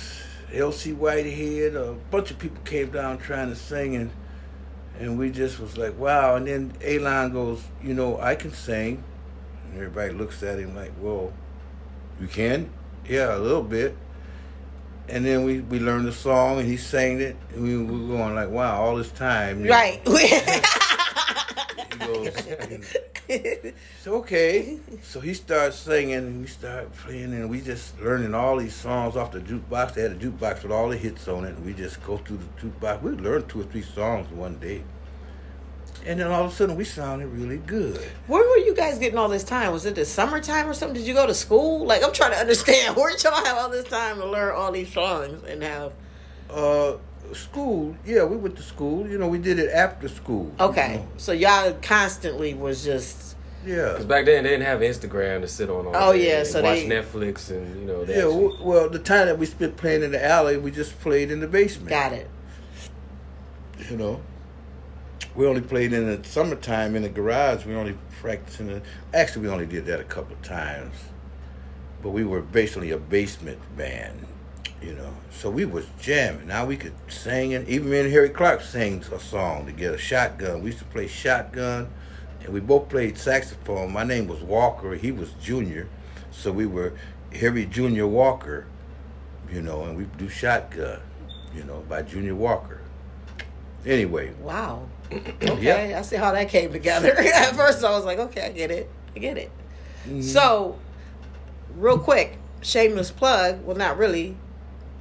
lc 0.52 0.96
whitehead 0.96 1.76
a 1.76 1.94
bunch 2.10 2.32
of 2.32 2.40
people 2.40 2.62
came 2.64 2.90
down 2.90 3.18
trying 3.18 3.50
to 3.50 3.56
sing 3.56 3.96
and 3.96 4.10
and 5.00 5.20
we 5.20 5.30
just 5.30 5.60
was 5.60 5.78
like 5.78 5.98
wow. 5.98 6.36
And 6.36 6.48
then 6.48 6.74
alon 6.84 7.32
goes 7.32 7.64
you 7.82 7.94
know 7.94 8.20
i 8.20 8.36
can 8.36 8.52
sing. 8.52 9.04
And 9.66 9.76
everybody 9.76 10.14
looks 10.14 10.44
at 10.44 10.60
him 10.60 10.76
like 10.76 10.92
well 11.00 11.32
you 12.20 12.28
can? 12.28 12.70
Yeah 13.08 13.36
a 13.36 13.40
little 13.40 13.64
bit 13.64 13.96
and 15.10 15.26
then 15.26 15.44
we, 15.44 15.62
we 15.62 15.80
learned 15.80 16.06
the 16.06 16.12
song 16.12 16.60
and 16.60 16.68
he 16.68 16.78
sang 16.78 17.22
it 17.22 17.36
and 17.54 17.64
we 17.64 17.78
were 17.78 18.18
going 18.18 18.36
like 18.36 18.50
wow 18.50 18.82
all 18.82 18.96
this 18.96 19.12
time 19.12 19.64
right. 19.64 20.02
he 20.08 21.98
goes, 22.00 22.34
it's 23.30 24.08
okay. 24.08 24.80
So 25.02 25.20
he 25.20 25.34
starts 25.34 25.78
singing 25.78 26.14
and 26.14 26.42
we 26.42 26.48
start 26.48 26.94
playing 26.96 27.34
and 27.34 27.50
we 27.50 27.62
just 27.62 28.00
learning 28.00 28.34
all 28.34 28.58
these 28.58 28.76
songs 28.76 29.16
off 29.16 29.32
the 29.32 29.40
jukebox. 29.40 29.94
They 29.94 30.04
had 30.04 30.12
a 30.12 30.16
jukebox 30.16 30.64
with 30.64 30.72
all 30.72 30.90
the 30.90 30.98
hits 30.98 31.28
on 31.28 31.46
it 31.46 31.56
and 31.56 31.66
we 31.66 31.74
just 31.74 32.04
go 32.04 32.18
through 32.18 32.38
the 32.38 32.68
jukebox. 32.68 33.02
We 33.02 33.12
learned 33.12 33.50
two 33.50 33.62
or 33.62 33.66
three 33.66 33.82
songs 33.82 34.30
one 34.32 34.58
day. 34.60 34.84
And 36.06 36.20
then 36.20 36.28
all 36.28 36.46
of 36.46 36.52
a 36.52 36.56
sudden 36.56 36.76
we 36.76 36.84
sounded 36.86 37.28
really 37.28 37.58
good. 37.58 37.98
Where 38.28 38.48
were 38.48 38.58
you 38.66 38.74
guys 38.74 38.98
getting 38.98 39.18
all 39.18 39.28
this 39.30 39.44
time? 39.44 39.72
Was 39.74 39.86
it 39.86 39.96
the 39.96 40.06
summertime 40.06 40.70
or 40.70 40.74
something? 40.74 40.96
Did 40.98 41.08
you 41.08 41.14
go 41.14 41.28
to 41.28 41.34
school? 41.34 41.86
Like 41.86 42.04
I'm 42.04 42.14
trying 42.14 42.32
to 42.32 42.38
understand. 42.38 42.96
Where 42.98 43.12
did 43.12 43.24
y'all 43.24 43.44
have 43.44 43.58
all 43.58 43.70
this 43.70 43.86
time 43.88 44.18
to 44.20 44.26
learn 44.26 44.56
all 44.56 44.72
these 44.72 44.92
songs 44.94 45.44
and 45.44 45.62
have? 45.64 45.94
Uh, 46.50 46.94
school, 47.34 47.94
yeah, 48.06 48.24
we 48.24 48.38
went 48.38 48.56
to 48.56 48.62
school. 48.64 49.06
You 49.08 49.18
know, 49.18 49.28
we 49.28 49.38
did 49.38 49.60
it 49.60 49.70
after 49.72 50.08
school. 50.08 50.46
you 50.60 50.66
Okay, 50.66 50.96
know. 50.98 51.08
so 51.18 51.34
y'all 51.34 51.74
constantly 51.82 52.54
was 52.54 52.86
just 52.86 53.36
Yeah. 53.66 53.90
Because 53.92 54.06
back 54.06 54.24
then 54.26 54.44
they 54.46 54.52
didn't 54.52 54.66
have 54.66 54.80
Instagram 54.80 55.42
to 55.42 55.48
sit 55.50 55.70
on 55.70 55.88
all 55.88 55.94
Oh, 55.96 56.14
day 56.14 56.30
yeah, 56.30 56.38
and 56.40 56.48
so 56.48 56.62
watch 56.62 56.80
they- 56.80 56.88
Netflix 56.88 57.50
and 57.50 57.82
you 57.82 57.86
know. 57.86 58.06
They 58.06 58.14
Yeah, 58.18 58.28
actually- 58.28 58.58
well, 58.62 58.90
the 58.90 59.00
time 59.00 59.26
that 59.26 59.38
we 59.38 59.46
spent 59.46 59.76
playing 59.76 60.04
in 60.04 60.12
the 60.12 60.24
alley, 60.24 60.56
we 60.56 60.72
just 60.72 60.98
played 61.02 61.32
in 61.32 61.42
the 61.42 61.48
basement. 61.48 61.90
Got 61.90 62.14
it. 62.14 62.30
You 63.90 63.98
know, 63.98 64.22
we 65.38 65.46
only 65.46 65.62
played 65.62 65.94
in 65.94 66.08
the 66.08 66.28
summertime 66.28 66.96
in 66.96 67.04
the 67.04 67.10
garage. 67.10 67.64
We 67.64 67.76
only 67.76 67.96
practiced 68.20 68.60
in 68.60 68.68
the. 68.68 68.82
Actually, 69.14 69.44
we 69.44 69.50
only 69.50 69.68
did 69.68 69.86
that 69.86 70.00
a 70.00 70.04
couple 70.04 70.34
of 70.34 70.42
times, 70.42 70.96
but 72.02 72.10
we 72.10 72.24
were 72.24 72.42
basically 72.42 72.90
a 72.90 72.98
basement 72.98 73.60
band. 73.78 74.26
You 74.82 74.94
know, 74.94 75.14
so 75.32 75.50
we 75.50 75.64
was 75.66 75.86
jamming. 76.00 76.48
Now 76.48 76.66
we 76.66 76.76
could 76.76 76.94
sing, 77.08 77.54
and 77.54 77.68
even 77.70 77.90
me 77.90 78.00
and 78.00 78.12
Harry 78.12 78.30
Clark 78.30 78.62
sang 78.62 79.04
a 79.12 79.20
song 79.20 79.68
together. 79.68 79.98
Shotgun. 79.98 80.64
We 80.64 80.72
used 80.72 80.80
to 80.80 80.86
play 80.86 81.08
shotgun, 81.08 81.90
and 82.44 82.52
we 82.52 82.60
both 82.60 82.90
played 82.90 83.18
saxophone. 83.18 83.94
My 83.94 84.04
name 84.04 84.28
was 84.28 84.42
Walker. 84.42 84.96
He 84.96 85.12
was 85.12 85.34
Junior, 85.34 85.88
so 86.32 86.52
we 86.52 86.66
were 86.66 86.94
Harry 87.34 87.68
Junior 87.68 88.08
Walker. 88.08 88.66
You 89.52 89.62
know, 89.62 89.84
and 89.84 89.96
we 89.96 90.06
do 90.18 90.30
shotgun. 90.30 91.00
You 91.54 91.64
know, 91.64 91.86
by 91.88 92.02
Junior 92.02 92.36
Walker. 92.36 92.82
Anyway, 93.86 94.34
Wow. 94.42 94.88
Okay, 95.42 95.94
I 95.94 96.02
see 96.02 96.18
how 96.18 96.34
that 96.34 96.50
came 96.50 96.72
together. 96.74 97.12
At 97.18 97.56
first, 97.56 97.84
I 97.84 97.92
was 97.92 98.04
like, 98.04 98.20
okay, 98.20 98.42
I 98.42 98.52
get 98.52 98.72
it. 98.72 98.90
I 99.16 99.20
get 99.20 99.38
it. 99.38 99.50
Mm-hmm. 100.06 100.22
So, 100.22 100.78
real 101.78 101.98
quick, 101.98 102.38
shameless 102.62 103.12
plug. 103.12 103.64
Well, 103.66 103.78
not 103.78 103.98
really. 103.98 104.36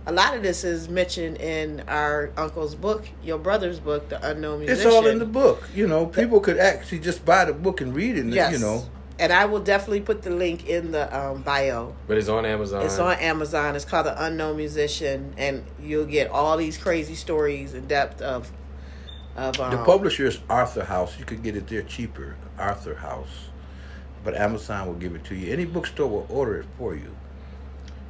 A 0.09 0.13
lot 0.13 0.37
of 0.37 0.43
this 0.45 0.63
is 0.63 0.89
mentioned 0.89 1.39
in 1.39 1.83
our 1.89 2.31
uncle's 2.37 2.77
book, 2.77 3.09
your 3.25 3.39
brother's 3.39 3.81
book, 3.81 4.09
The 4.09 4.25
Unknown 4.31 4.61
Musician. 4.61 4.87
It's 4.87 4.95
all 4.95 5.07
in 5.09 5.19
the 5.19 5.25
book. 5.27 5.69
You 5.75 5.89
know, 5.89 6.07
people 6.07 6.39
could 6.39 6.59
actually 6.59 7.01
just 7.01 7.25
buy 7.25 7.45
the 7.45 7.53
book 7.53 7.81
and 7.81 7.93
read 7.93 8.17
it. 8.17 8.27
Yes. 8.27 8.53
You 8.53 8.59
know, 8.61 8.85
And 9.19 9.33
I 9.33 9.47
will 9.47 9.59
definitely 9.59 10.03
put 10.03 10.23
the 10.23 10.31
link 10.31 10.69
in 10.69 10.93
the 10.93 11.13
um, 11.19 11.43
bio. 11.43 11.97
but 12.07 12.17
it's 12.19 12.29
on 12.29 12.47
Amazon. 12.47 12.85
It's 12.87 13.01
on 13.01 13.17
Amazon. 13.19 13.75
It's 13.75 13.85
called 13.85 14.07
The 14.07 14.25
Unknown 14.25 14.57
Musician, 14.57 15.35
and 15.37 15.65
you'll 15.83 16.07
get 16.07 16.31
all 16.31 16.57
these 16.57 16.79
crazy 16.79 17.17
stories 17.17 17.75
in 17.75 17.89
depth 17.89 18.23
of 18.23 18.53
of 19.37 19.61
um, 19.61 19.71
the 19.71 19.79
publisher 19.85 20.27
is 20.27 20.39
AuthorHouse. 20.39 21.19
You 21.19 21.25
could 21.25 21.43
get 21.43 21.57
it 21.57 21.67
there 21.69 21.83
cheaper, 21.83 22.37
AuthorHouse. 22.59 23.27
But 24.25 24.35
Amazon 24.35 24.87
will 24.89 24.95
give 24.95 25.15
it 25.15 25.25
to 25.27 25.35
you. 25.37 25.53
Any 25.53 25.65
bookstore 25.65 26.09
will 26.09 26.27
order 26.29 26.57
it 26.61 26.67
for 26.79 26.97
you. 26.97 27.15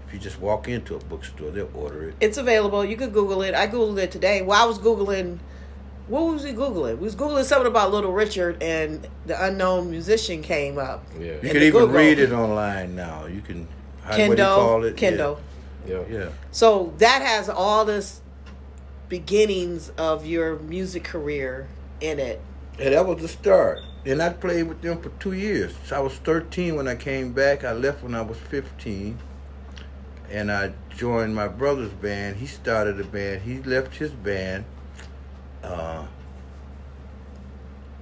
If 0.06 0.14
you 0.14 0.18
just 0.20 0.40
walk 0.40 0.68
into 0.68 0.94
a 0.94 0.98
bookstore, 0.98 1.50
they'll 1.50 1.70
order 1.74 2.08
it. 2.08 2.14
It's 2.20 2.38
available. 2.38 2.84
You 2.84 2.96
could 2.96 3.12
Google 3.12 3.42
it. 3.42 3.54
I 3.54 3.66
googled 3.66 3.98
it 3.98 4.10
today. 4.10 4.40
Well, 4.40 4.62
I 4.62 4.66
was 4.66 4.78
googling. 4.78 5.40
What 6.08 6.22
was 6.32 6.44
we 6.44 6.52
googling? 6.52 6.98
We 6.98 7.04
was 7.04 7.16
googling 7.16 7.44
something 7.44 7.66
about 7.66 7.90
Little 7.90 8.12
Richard, 8.12 8.62
and 8.62 9.06
the 9.26 9.44
unknown 9.44 9.90
musician 9.90 10.40
came 10.40 10.78
up. 10.78 11.04
Yeah. 11.18 11.24
You 11.24 11.32
In 11.32 11.40
can 11.48 11.56
even 11.56 11.72
Google. 11.72 11.88
read 11.88 12.18
it 12.20 12.32
online 12.32 12.94
now. 12.94 13.26
You 13.26 13.40
can 13.40 13.66
how, 14.02 14.10
what 14.10 14.16
do 14.16 14.22
you 14.22 14.28
Kindle, 14.28 14.54
call 14.54 14.84
it? 14.84 14.96
Kindle. 14.96 15.40
Yeah. 15.86 16.02
Yeah. 16.08 16.18
yeah. 16.18 16.28
So 16.52 16.94
that 16.98 17.22
has 17.22 17.48
all 17.48 17.84
this 17.84 18.20
beginnings 19.08 19.90
of 19.90 20.26
your 20.26 20.58
music 20.58 21.04
career 21.04 21.68
in 22.00 22.18
it. 22.18 22.40
And 22.78 22.94
that 22.94 23.06
was 23.06 23.22
the 23.22 23.28
start. 23.28 23.80
And 24.04 24.22
I 24.22 24.30
played 24.30 24.68
with 24.68 24.82
them 24.82 25.00
for 25.00 25.08
two 25.20 25.32
years. 25.32 25.74
So 25.84 25.96
I 25.96 26.00
was 26.00 26.14
13 26.18 26.76
when 26.76 26.86
I 26.86 26.94
came 26.94 27.32
back. 27.32 27.64
I 27.64 27.72
left 27.72 28.02
when 28.02 28.14
I 28.14 28.22
was 28.22 28.38
15. 28.38 29.18
And 30.30 30.52
I 30.52 30.72
joined 30.96 31.34
my 31.34 31.48
brother's 31.48 31.92
band. 31.92 32.36
He 32.36 32.46
started 32.46 33.00
a 33.00 33.04
band. 33.04 33.42
He 33.42 33.62
left 33.62 33.96
his 33.96 34.10
band. 34.10 34.64
Uh, 35.62 36.06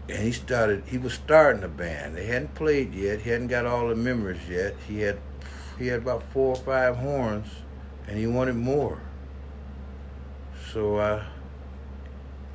and 0.09 0.19
he 0.19 0.33
started, 0.33 0.85
he 0.87 0.99
was 0.99 1.15
starting 1.15 1.63
a 1.63 1.69
band. 1.69 2.17
They 2.17 2.27
hadn't 2.27 2.55
played 2.55 2.95
yet. 2.95 3.23
He 3.23 3.31
hadn't 3.31 3.49
got 3.49 3.65
all 3.65 3.89
the 3.89 3.95
members 3.95 4.39
yet. 4.49 4.75
He 4.87 5.01
had, 5.01 5.19
he 5.79 5.87
had 5.87 6.01
about 6.01 6.23
four 6.33 6.57
or 6.57 6.57
five 6.57 6.97
horns. 6.97 7.49
And 8.07 8.19
he 8.19 8.27
wanted 8.27 8.57
more. 8.57 9.01
So 10.75 10.99
I, 10.99 11.25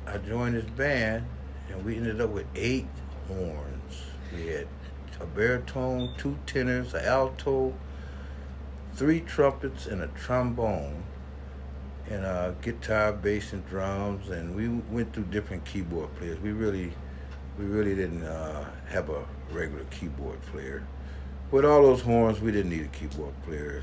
I 0.06 0.18
joined 0.18 0.54
this 0.54 0.66
band 0.66 1.24
and 1.70 1.82
we 1.82 1.96
ended 1.96 2.20
up 2.20 2.28
with 2.28 2.44
eight 2.54 2.86
horns. 3.26 4.02
We 4.36 4.48
had 4.48 4.68
a 5.18 5.24
baritone, 5.24 6.12
two 6.18 6.36
tenors, 6.44 6.92
an 6.92 7.02
alto, 7.06 7.72
three 8.92 9.20
trumpets, 9.20 9.86
and 9.86 10.02
a 10.02 10.08
trombone, 10.08 11.02
and 12.10 12.26
a 12.26 12.54
guitar, 12.60 13.14
bass, 13.14 13.54
and 13.54 13.66
drums. 13.66 14.28
And 14.28 14.54
we 14.54 14.68
went 14.94 15.14
through 15.14 15.24
different 15.24 15.64
keyboard 15.64 16.14
players. 16.16 16.38
We 16.40 16.52
really, 16.52 16.92
we 17.58 17.64
really 17.64 17.94
didn't 17.94 18.24
uh, 18.24 18.66
have 18.90 19.08
a 19.08 19.24
regular 19.50 19.84
keyboard 19.84 20.42
player. 20.42 20.86
With 21.50 21.64
all 21.64 21.80
those 21.84 22.02
horns, 22.02 22.42
we 22.42 22.52
didn't 22.52 22.70
need 22.70 22.84
a 22.84 22.88
keyboard 22.88 23.32
player. 23.44 23.82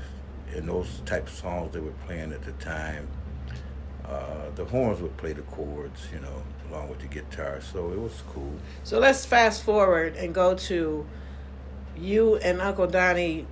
And 0.54 0.68
those 0.68 1.02
type 1.06 1.26
of 1.26 1.32
songs 1.32 1.72
they 1.74 1.80
were 1.80 1.90
playing 2.06 2.32
at 2.32 2.42
the 2.44 2.52
time, 2.52 3.08
uh, 4.08 4.50
the 4.54 4.64
horns 4.64 5.00
would 5.00 5.16
play 5.16 5.32
the 5.32 5.42
chords, 5.42 6.08
you 6.12 6.20
know, 6.20 6.42
along 6.70 6.88
with 6.88 7.00
the 7.00 7.06
guitar. 7.06 7.60
So 7.60 7.92
it 7.92 8.00
was 8.00 8.22
cool. 8.32 8.52
So 8.84 8.98
let's 8.98 9.24
fast 9.26 9.62
forward 9.62 10.16
and 10.16 10.34
go 10.34 10.54
to 10.54 11.06
you 11.96 12.36
and 12.36 12.60
Uncle 12.60 12.86
Donnie 12.86 13.46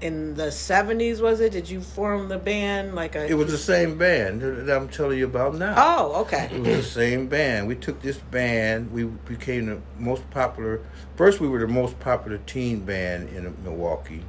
in 0.00 0.34
the 0.34 0.50
seventies. 0.52 1.20
Was 1.20 1.40
it? 1.40 1.52
Did 1.52 1.68
you 1.68 1.80
form 1.80 2.28
the 2.28 2.38
band 2.38 2.94
like 2.94 3.16
a? 3.16 3.26
It 3.26 3.34
was 3.34 3.50
the 3.50 3.58
same 3.58 3.98
band 3.98 4.40
that 4.40 4.74
I'm 4.74 4.88
telling 4.88 5.18
you 5.18 5.26
about 5.26 5.54
now. 5.54 5.74
Oh, 5.76 6.20
okay 6.22 6.48
It 6.52 6.60
was 6.60 6.76
the 6.76 6.82
same 6.82 7.26
band. 7.26 7.66
We 7.66 7.74
took 7.74 8.00
this 8.02 8.18
band. 8.18 8.92
We 8.92 9.04
became 9.04 9.66
the 9.66 9.80
most 9.98 10.28
popular. 10.30 10.80
First, 11.16 11.40
we 11.40 11.48
were 11.48 11.60
the 11.60 11.68
most 11.68 11.98
popular 12.00 12.38
teen 12.38 12.80
band 12.80 13.28
in 13.30 13.56
Milwaukee. 13.64 14.24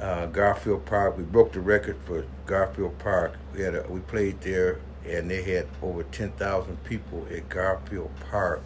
Uh, 0.00 0.26
Garfield 0.26 0.86
Park. 0.86 1.18
We 1.18 1.24
broke 1.24 1.52
the 1.52 1.60
record 1.60 1.96
for 2.04 2.24
Garfield 2.46 2.98
Park. 3.00 3.36
We 3.52 3.62
had 3.62 3.74
a, 3.74 3.84
we 3.88 3.98
played 4.00 4.40
there, 4.42 4.78
and 5.04 5.28
they 5.28 5.42
had 5.42 5.66
over 5.82 6.04
ten 6.04 6.30
thousand 6.32 6.82
people 6.84 7.26
at 7.34 7.48
Garfield 7.48 8.10
Park. 8.30 8.62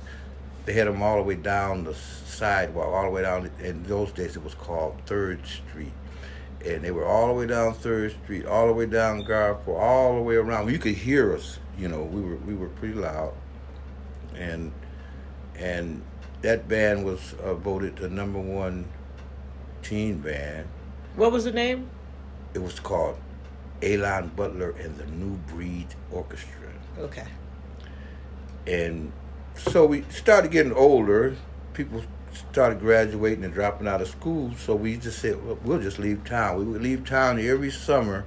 They 0.66 0.74
had 0.74 0.86
them 0.86 1.02
all 1.02 1.16
the 1.16 1.22
way 1.22 1.36
down 1.36 1.84
the 1.84 1.94
sidewalk, 1.94 2.88
all 2.88 3.04
the 3.04 3.10
way 3.10 3.22
down. 3.22 3.50
In 3.62 3.82
those 3.84 4.12
days, 4.12 4.36
it 4.36 4.44
was 4.44 4.54
called 4.54 4.96
Third 5.06 5.46
Street, 5.46 5.94
and 6.64 6.84
they 6.84 6.90
were 6.90 7.06
all 7.06 7.28
the 7.28 7.32
way 7.32 7.46
down 7.46 7.72
Third 7.72 8.14
Street, 8.24 8.44
all 8.44 8.66
the 8.66 8.74
way 8.74 8.84
down 8.84 9.24
Garfield, 9.24 9.78
all 9.78 10.16
the 10.16 10.22
way 10.22 10.34
around. 10.36 10.70
You 10.70 10.78
could 10.78 10.94
hear 10.96 11.34
us. 11.34 11.58
You 11.78 11.88
know, 11.88 12.02
we 12.02 12.20
were 12.20 12.36
we 12.36 12.54
were 12.54 12.68
pretty 12.68 12.94
loud, 12.94 13.32
and 14.36 14.70
and 15.56 16.02
that 16.42 16.68
band 16.68 17.06
was 17.06 17.34
uh, 17.42 17.54
voted 17.54 17.96
the 17.96 18.10
number 18.10 18.38
one 18.38 18.84
teen 19.82 20.18
band. 20.18 20.68
What 21.16 21.30
was 21.30 21.44
the 21.44 21.52
name? 21.52 21.90
It 22.54 22.62
was 22.62 22.80
called 22.80 23.18
Elon 23.82 24.28
Butler 24.34 24.70
and 24.70 24.96
the 24.96 25.06
New 25.06 25.36
Breed 25.48 25.88
Orchestra. 26.10 26.72
Okay. 26.98 27.26
And 28.66 29.12
so 29.56 29.84
we 29.84 30.04
started 30.08 30.50
getting 30.50 30.72
older. 30.72 31.36
People 31.74 32.02
started 32.50 32.80
graduating 32.80 33.44
and 33.44 33.52
dropping 33.52 33.86
out 33.86 34.00
of 34.00 34.08
school. 34.08 34.52
So 34.56 34.74
we 34.74 34.96
just 34.96 35.18
said, 35.18 35.44
well, 35.44 35.58
we'll 35.64 35.80
just 35.80 35.98
leave 35.98 36.24
town. 36.24 36.58
We 36.58 36.64
would 36.64 36.82
leave 36.82 37.04
town 37.04 37.38
every 37.38 37.70
summer 37.70 38.24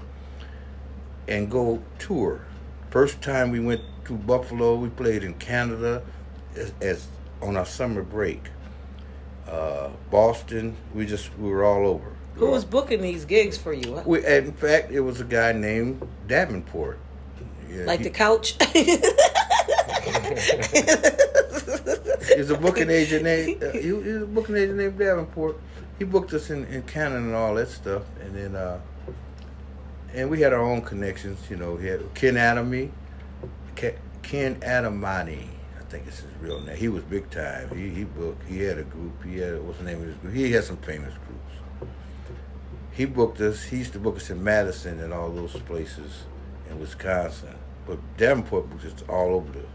and 1.28 1.50
go 1.50 1.82
tour. 1.98 2.46
First 2.92 3.22
time 3.22 3.50
we 3.52 3.60
went 3.60 3.82
to 4.06 4.14
Buffalo, 4.14 4.76
we 4.76 4.90
played 4.90 5.24
in 5.24 5.34
Canada 5.36 6.04
as, 6.56 6.72
as 6.82 7.08
on 7.42 7.58
our 7.58 7.66
summer 7.66 8.04
break. 8.04 8.50
Uh, 9.48 9.90
Boston, 10.12 10.76
we 10.94 11.06
just 11.06 11.36
we 11.38 11.50
were 11.50 11.64
all 11.64 11.88
over. 11.88 12.16
Who 12.36 12.48
was 12.48 12.66
booking 12.66 13.02
these 13.02 13.26
gigs 13.26 13.58
for 13.58 13.74
you? 13.74 14.02
We, 14.06 14.26
in 14.26 14.52
fact, 14.54 14.92
it 14.92 15.00
was 15.00 15.22
a 15.22 15.24
guy 15.24 15.54
named 15.54 16.06
Davenport. 16.28 17.00
Yeah, 17.70 17.86
Like 17.86 18.00
he- 18.00 18.06
the 18.06 18.10
couch? 18.10 18.58
He's 22.36 22.50
a 22.50 22.58
booking 22.58 22.90
agent 22.90 23.24
named 23.24 23.64
uh, 23.64 23.72
he, 23.72 23.92
was 23.92 24.24
a 24.24 24.26
booking 24.26 24.56
agent 24.56 24.78
named 24.78 24.98
Davenport. 24.98 25.58
He 25.98 26.06
booked 26.06 26.34
us 26.34 26.50
in, 26.50 26.66
in 26.66 26.84
Canada 26.84 27.18
and 27.18 27.34
all 27.34 27.56
that 27.56 27.70
stuff, 27.70 28.04
and 28.22 28.36
then 28.36 28.56
uh, 28.56 28.80
and 30.14 30.30
we 30.30 30.42
had 30.42 30.54
our 30.54 30.62
own 30.62 30.82
connections. 30.82 31.40
You 31.50 31.58
know, 31.58 31.78
he 31.78 31.88
had 31.88 32.14
Ken 32.14 32.36
Adamy, 32.36 32.92
Ken 33.76 34.56
Adamany, 34.62 35.48
I 35.80 35.84
think 35.90 36.08
it's 36.08 36.20
his 36.20 36.32
real 36.42 36.60
name. 36.62 36.76
He 36.76 36.90
was 36.90 37.04
big 37.04 37.30
time. 37.30 37.70
He 37.76 37.90
he 37.90 38.04
booked. 38.04 38.48
He 38.48 38.62
had 38.62 38.78
a 38.80 38.84
group. 38.84 39.24
He 39.24 39.38
had 39.38 39.62
what's 39.64 39.80
the 39.80 39.86
name 39.86 40.02
of 40.02 40.08
his 40.08 40.18
group? 40.18 40.34
He 40.34 40.52
had 40.52 40.64
some 40.64 40.78
famous 40.78 41.14
groups. 41.14 41.25
He 42.96 43.04
booked 43.06 43.42
us. 43.42 43.64
He 43.64 43.78
used 43.78 43.94
to 43.94 44.00
book 44.00 44.16
us 44.16 44.30
in 44.30 44.42
Madison 44.44 45.02
and 45.02 45.14
all 45.14 45.30
those 45.30 45.52
places 45.52 46.24
in 46.70 46.80
Wisconsin. 46.80 47.56
But 47.86 48.00
Davenport 48.18 48.70
booked 48.70 48.86
us 48.86 49.04
all 49.10 49.36
over 49.36 49.52
the 49.52 49.66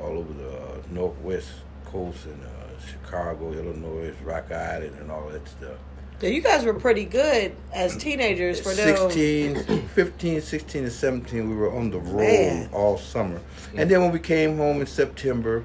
all 0.00 0.18
over 0.18 0.32
the 0.32 0.56
uh, 0.56 0.82
northwest 0.90 1.48
coast 1.86 2.26
and 2.26 2.40
uh, 2.42 2.80
Chicago, 2.86 3.52
Illinois, 3.52 4.14
Rock 4.24 4.52
Island, 4.52 4.96
and 5.00 5.10
all 5.10 5.28
that 5.30 5.48
stuff. 5.48 5.78
So 6.20 6.26
you 6.26 6.40
guys 6.40 6.64
were 6.64 6.74
pretty 6.74 7.04
good 7.04 7.54
as 7.74 7.96
teenagers 7.96 8.60
for 8.60 8.72
them. 8.72 8.96
16, 8.96 9.88
15, 9.94 10.40
16, 10.40 10.84
and 10.84 10.92
17, 10.92 11.50
we 11.50 11.56
were 11.56 11.74
on 11.74 11.90
the 11.90 11.98
road 11.98 12.18
Man. 12.18 12.70
all 12.72 12.96
summer. 12.96 13.40
And 13.74 13.90
then 13.90 14.00
when 14.00 14.12
we 14.12 14.18
came 14.18 14.56
home 14.56 14.80
in 14.80 14.86
September, 14.86 15.64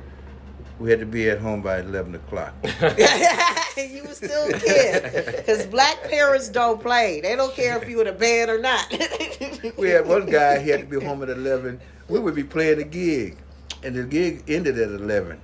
we 0.79 0.89
had 0.89 0.99
to 0.99 1.05
be 1.05 1.29
at 1.29 1.39
home 1.39 1.62
by 1.62 1.79
eleven 1.79 2.15
o'clock. 2.15 2.53
you 2.63 4.03
were 4.03 4.13
still 4.13 4.49
a 4.49 4.60
kid. 4.60 5.36
Because 5.38 5.65
black 5.67 6.03
parents 6.03 6.49
don't 6.49 6.81
play. 6.81 7.21
They 7.21 7.36
don't 7.36 7.53
care 7.53 7.81
if 7.81 7.88
you 7.88 8.01
in 8.01 8.07
a 8.07 8.12
band 8.13 8.49
or 8.49 8.60
not. 8.60 8.86
we 9.77 9.89
had 9.89 10.07
one 10.07 10.25
guy. 10.25 10.60
He 10.60 10.69
had 10.69 10.81
to 10.81 10.99
be 10.99 11.03
home 11.03 11.23
at 11.23 11.29
eleven. 11.29 11.79
We 12.10 12.19
would 12.19 12.36
be 12.36 12.43
playing 12.43 12.79
a 12.79 12.84
gig, 12.84 13.38
and 13.84 13.95
the 13.95 14.03
gig 14.03 14.43
ended 14.47 14.77
at 14.77 14.89
eleven. 14.89 15.39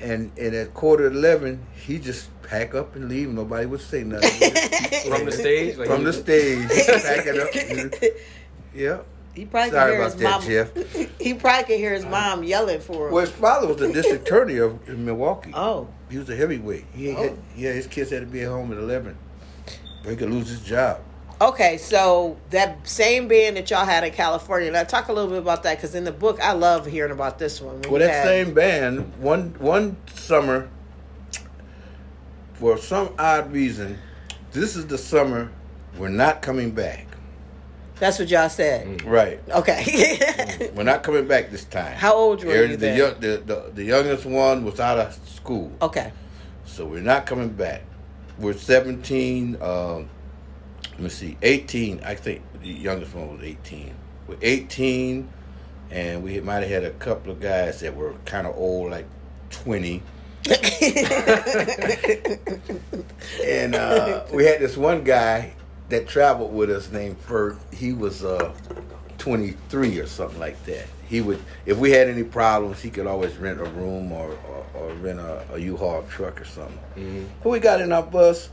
And 0.00 0.32
and 0.38 0.54
at 0.54 0.74
quarter 0.74 1.08
to 1.08 1.16
eleven, 1.16 1.64
he 1.74 1.98
just 1.98 2.28
pack 2.42 2.74
up 2.74 2.96
and 2.96 3.08
leave. 3.08 3.28
Nobody 3.28 3.66
would 3.66 3.80
say 3.80 4.04
nothing. 4.04 4.30
From 5.10 5.24
the 5.26 5.32
stage? 5.32 5.76
Like 5.76 5.88
From 5.88 6.04
the 6.04 6.12
stage, 6.12 6.68
pack 6.68 7.26
it 7.26 8.02
up. 8.02 8.12
Yeah. 8.74 9.00
He 9.34 9.46
probably 9.46 9.70
Sorry 9.70 9.96
could 9.96 10.18
hear 10.20 10.28
about 10.30 10.44
his 10.44 10.74
that, 10.74 10.74
mom. 10.94 11.02
Jeff. 11.02 11.18
He 11.20 11.34
probably 11.34 11.64
could 11.64 11.78
hear 11.78 11.92
his 11.94 12.04
uh-huh. 12.04 12.10
mom 12.36 12.44
yelling 12.44 12.80
for 12.80 13.06
him. 13.08 13.14
Well, 13.14 13.24
his 13.24 13.34
father 13.34 13.66
was 13.66 13.76
the 13.78 13.92
district 13.92 14.26
attorney 14.26 14.58
of 14.58 14.86
in 14.88 15.04
Milwaukee. 15.04 15.52
oh, 15.54 15.88
He 16.10 16.18
was 16.18 16.28
a 16.28 16.36
heavyweight. 16.36 16.84
He 16.94 17.10
Oh. 17.10 17.22
had, 17.22 17.38
yeah, 17.56 17.72
his 17.72 17.86
kids 17.86 18.10
had 18.10 18.20
to 18.20 18.26
be 18.26 18.42
at 18.42 18.48
home 18.48 18.72
at 18.72 18.78
eleven. 18.78 19.16
Or 20.04 20.10
he 20.10 20.16
could 20.16 20.30
lose 20.30 20.48
his 20.50 20.60
job. 20.60 21.00
okay. 21.40 21.78
So 21.78 22.36
that 22.50 22.86
same 22.86 23.26
band 23.28 23.56
that 23.56 23.70
y'all 23.70 23.84
had 23.86 24.04
in 24.04 24.12
California. 24.12 24.70
Now 24.70 24.82
talk 24.84 25.08
a 25.08 25.12
little 25.12 25.30
bit 25.30 25.38
about 25.38 25.62
that 25.62 25.76
because 25.78 25.94
in 25.94 26.04
the 26.04 26.12
book, 26.12 26.38
I 26.42 26.52
love 26.52 26.84
hearing 26.86 27.12
about 27.12 27.38
this 27.38 27.60
one. 27.60 27.80
When 27.82 27.90
Well, 27.90 28.00
that 28.00 28.10
had- 28.10 28.24
same 28.24 28.52
band, 28.54 29.12
one 29.18 29.54
one 29.58 29.96
summer, 30.14 30.68
for 32.54 32.76
some 32.78 33.10
odd 33.18 33.52
reason, 33.52 33.98
this 34.52 34.76
is 34.76 34.86
the 34.88 34.98
summer 34.98 35.50
we're 35.96 36.08
not 36.08 36.42
coming 36.42 36.70
back. 36.72 37.06
That's 38.02 38.18
what 38.18 38.28
y'all 38.30 38.48
said. 38.48 39.04
Right, 39.04 39.38
Okay. 39.48 40.18
we're 40.74 40.82
not 40.82 41.04
coming 41.04 41.28
back 41.28 41.52
this 41.52 41.62
time. 41.62 41.94
How 41.94 42.16
old 42.16 42.42
were 42.42 42.50
Aaron- 42.50 42.70
you 42.72 42.76
the, 42.76 42.86
then? 42.86 42.98
young- 42.98 43.20
the, 43.20 43.36
the 43.46 43.70
the 43.76 43.84
youngest 43.84 44.26
one 44.26 44.64
was 44.64 44.80
out 44.80 44.98
of 44.98 45.14
school, 45.28 45.70
okay. 45.80 46.10
so 46.64 46.84
we're 46.84 47.00
not 47.00 47.26
coming 47.26 47.50
back. 47.50 47.84
We're 48.40 48.54
seventeen. 48.54 49.56
Um, 49.62 50.08
let 50.94 50.98
me 51.00 51.08
see, 51.10 51.36
eighteen. 51.42 52.00
I 52.04 52.16
think 52.16 52.42
the 52.60 52.70
youngest 52.72 53.14
one 53.14 53.36
was 53.36 53.44
eighteen. 53.46 53.94
We're 54.26 54.36
eighteen, 54.42 55.28
and 55.88 56.24
we 56.24 56.40
might 56.40 56.62
have 56.62 56.70
had 56.70 56.82
a 56.82 56.90
couple 56.90 57.30
of 57.30 57.38
guys 57.38 57.78
that 57.82 57.94
were 57.94 58.14
kind 58.24 58.48
of 58.48 58.56
old, 58.56 58.90
like 58.90 59.06
twenty. 59.50 60.02
and 63.44 63.76
uh, 63.76 64.24
we 64.34 64.44
had 64.44 64.58
this 64.58 64.76
one 64.76 65.04
guy 65.04 65.52
that 65.92 66.08
traveled 66.08 66.52
with 66.52 66.70
us 66.70 66.90
named 66.90 67.16
Fert. 67.26 67.58
He 67.72 67.92
was 67.92 68.24
uh, 68.24 68.52
23 69.18 69.98
or 70.00 70.06
something 70.06 70.40
like 70.40 70.62
that. 70.64 70.86
He 71.08 71.20
would, 71.20 71.40
if 71.66 71.78
we 71.78 71.90
had 71.90 72.08
any 72.08 72.24
problems, 72.24 72.80
he 72.80 72.90
could 72.90 73.06
always 73.06 73.36
rent 73.36 73.60
a 73.60 73.64
room 73.64 74.10
or, 74.12 74.30
or, 74.48 74.66
or 74.74 74.94
rent 74.94 75.20
a, 75.20 75.44
a 75.54 75.58
U-Haul 75.58 76.04
truck 76.10 76.40
or 76.40 76.44
something. 76.44 76.78
But 77.42 77.50
we 77.50 77.60
got 77.60 77.80
in 77.80 77.92
our 77.92 78.02
bus. 78.02 78.48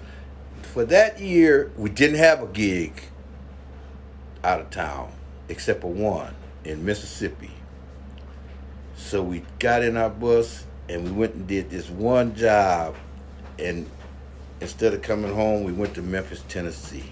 For 0.62 0.86
that 0.86 1.20
year, 1.20 1.72
we 1.78 1.90
didn't 1.90 2.18
have 2.18 2.44
a 2.44 2.48
gig 2.48 3.02
out 4.44 4.62
of 4.62 4.70
town 4.70 5.12
except 5.48 5.82
for 5.82 5.92
one 5.92 6.36
in 6.64 6.86
Mississippi. 6.86 7.52
So 8.96 9.24
we 9.24 9.44
got 9.58 9.82
in 9.84 9.98
our 9.98 10.10
bus 10.10 10.66
and 10.90 11.04
we 11.06 11.12
went 11.12 11.34
and 11.36 11.48
did 11.48 11.70
this 11.70 11.90
one 11.90 12.36
job. 12.36 12.96
And 13.58 13.90
instead 14.62 14.94
of 14.94 15.02
coming 15.02 15.34
home, 15.34 15.64
we 15.64 15.72
went 15.72 15.96
to 15.96 16.02
Memphis, 16.02 16.44
Tennessee. 16.48 17.12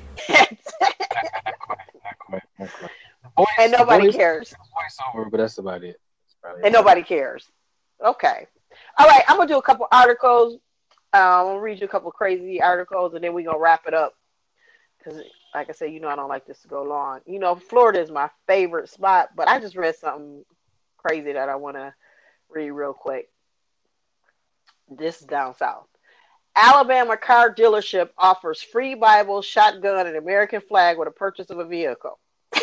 And 3.59 3.71
nobody 3.71 4.05
Voice- 4.07 4.15
cares. 4.15 4.53
Voiceover, 4.53 5.29
but 5.29 5.37
that's 5.37 5.57
about 5.57 5.83
it. 5.83 5.99
That's 6.43 6.57
And 6.57 6.65
it. 6.67 6.71
nobody 6.73 7.03
cares. 7.03 7.47
Okay. 8.03 8.47
All 8.97 9.07
right. 9.07 9.23
I'm 9.27 9.37
gonna 9.37 9.47
do 9.47 9.57
a 9.57 9.61
couple 9.61 9.87
articles. 9.91 10.55
Um, 11.13 11.21
I'm 11.21 11.45
gonna 11.45 11.59
read 11.59 11.79
you 11.79 11.85
a 11.85 11.89
couple 11.89 12.11
crazy 12.11 12.61
articles, 12.61 13.13
and 13.13 13.23
then 13.23 13.33
we're 13.33 13.45
gonna 13.45 13.59
wrap 13.59 13.83
it 13.87 13.93
up. 13.93 14.13
Because, 14.97 15.21
like 15.53 15.69
I 15.69 15.73
said, 15.73 15.91
you 15.91 15.99
know 15.99 16.09
I 16.09 16.15
don't 16.15 16.29
like 16.29 16.45
this 16.45 16.61
to 16.63 16.67
go 16.67 16.83
long. 16.83 17.21
You 17.25 17.39
know, 17.39 17.55
Florida 17.55 18.01
is 18.01 18.11
my 18.11 18.29
favorite 18.47 18.89
spot, 18.89 19.29
but 19.35 19.47
I 19.47 19.59
just 19.59 19.75
read 19.75 19.95
something 19.95 20.43
crazy 20.97 21.33
that 21.33 21.49
I 21.49 21.55
want 21.55 21.77
to 21.77 21.93
read 22.49 22.71
real 22.71 22.93
quick. 22.93 23.29
This 24.89 25.21
is 25.21 25.27
down 25.27 25.55
south. 25.55 25.87
Alabama 26.57 27.15
car 27.15 27.53
dealership 27.53 28.09
offers 28.17 28.61
free 28.61 28.95
Bible, 28.95 29.41
shotgun, 29.41 30.07
and 30.07 30.17
American 30.17 30.59
flag 30.59 30.97
with 30.97 31.07
a 31.07 31.11
purchase 31.11 31.49
of 31.49 31.59
a 31.59 31.65
vehicle. 31.65 32.19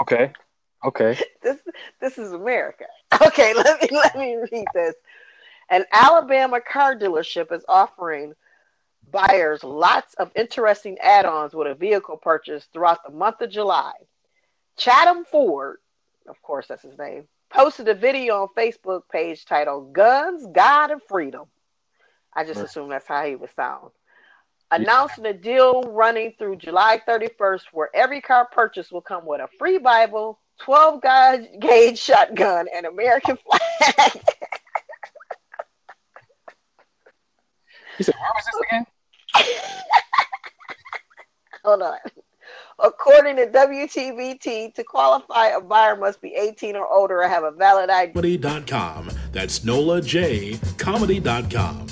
Okay. 0.00 0.32
Okay. 0.84 1.18
this 1.42 1.58
this 2.00 2.18
is 2.18 2.32
America. 2.32 2.86
Okay, 3.26 3.52
let 3.52 3.80
me 3.82 3.88
let 3.92 4.16
me 4.16 4.36
read 4.50 4.64
this. 4.74 4.94
An 5.68 5.84
Alabama 5.92 6.60
car 6.60 6.96
dealership 6.96 7.52
is 7.52 7.62
offering 7.68 8.32
buyers 9.10 9.62
lots 9.62 10.14
of 10.14 10.30
interesting 10.34 10.98
add-ons 10.98 11.54
with 11.54 11.68
a 11.68 11.74
vehicle 11.74 12.16
purchase 12.16 12.66
throughout 12.72 13.04
the 13.04 13.12
month 13.12 13.42
of 13.42 13.50
July. 13.50 13.92
Chatom 14.78 15.26
Ford, 15.26 15.76
of 16.26 16.40
course 16.40 16.68
that's 16.68 16.82
his 16.82 16.96
name, 16.98 17.28
posted 17.50 17.86
a 17.88 17.94
video 17.94 18.42
on 18.42 18.48
Facebook 18.56 19.02
page 19.10 19.44
titled 19.44 19.92
Guns, 19.92 20.46
God 20.52 20.90
and 20.90 21.02
Freedom. 21.02 21.44
I 22.34 22.44
just 22.44 22.56
Right. 22.58 22.66
assume 22.66 22.88
that's 22.88 23.06
how 23.06 23.24
he 23.24 23.34
would 23.36 23.50
sound. 23.54 23.90
Announcing 24.70 25.26
a 25.26 25.34
deal 25.34 25.82
running 25.82 26.32
through 26.38 26.56
July 26.56 26.98
31st 27.06 27.66
where 27.72 27.90
every 27.94 28.20
car 28.22 28.46
purchase 28.50 28.90
will 28.90 29.02
come 29.02 29.26
with 29.26 29.40
a 29.42 29.48
free 29.58 29.76
Bible, 29.78 30.38
12 30.60 31.02
gauge 31.02 31.48
gauge 31.60 31.98
shotgun, 31.98 32.68
and 32.74 32.86
American 32.86 33.36
flag. 33.36 34.22
You 37.98 38.04
said, 38.06 38.14
where 38.14 38.30
was 38.34 38.44
this 38.46 38.54
again? 38.68 38.86
Hold 41.64 41.82
on. 41.82 41.98
According 42.78 43.36
to 43.36 43.46
WTVT, 43.46 44.74
to 44.74 44.82
qualify, 44.82 45.48
a 45.48 45.60
buyer 45.60 45.94
must 45.94 46.20
be 46.22 46.34
18 46.34 46.74
or 46.74 46.86
older 46.88 47.22
or 47.22 47.28
have 47.28 47.44
a 47.44 47.50
valid 47.50 47.90
ID. 47.90 48.14
Comedy.com. 48.14 49.10
That's 49.30 49.62
Nola 49.62 50.00
J. 50.00 50.58
Comedy.com. 50.78 51.86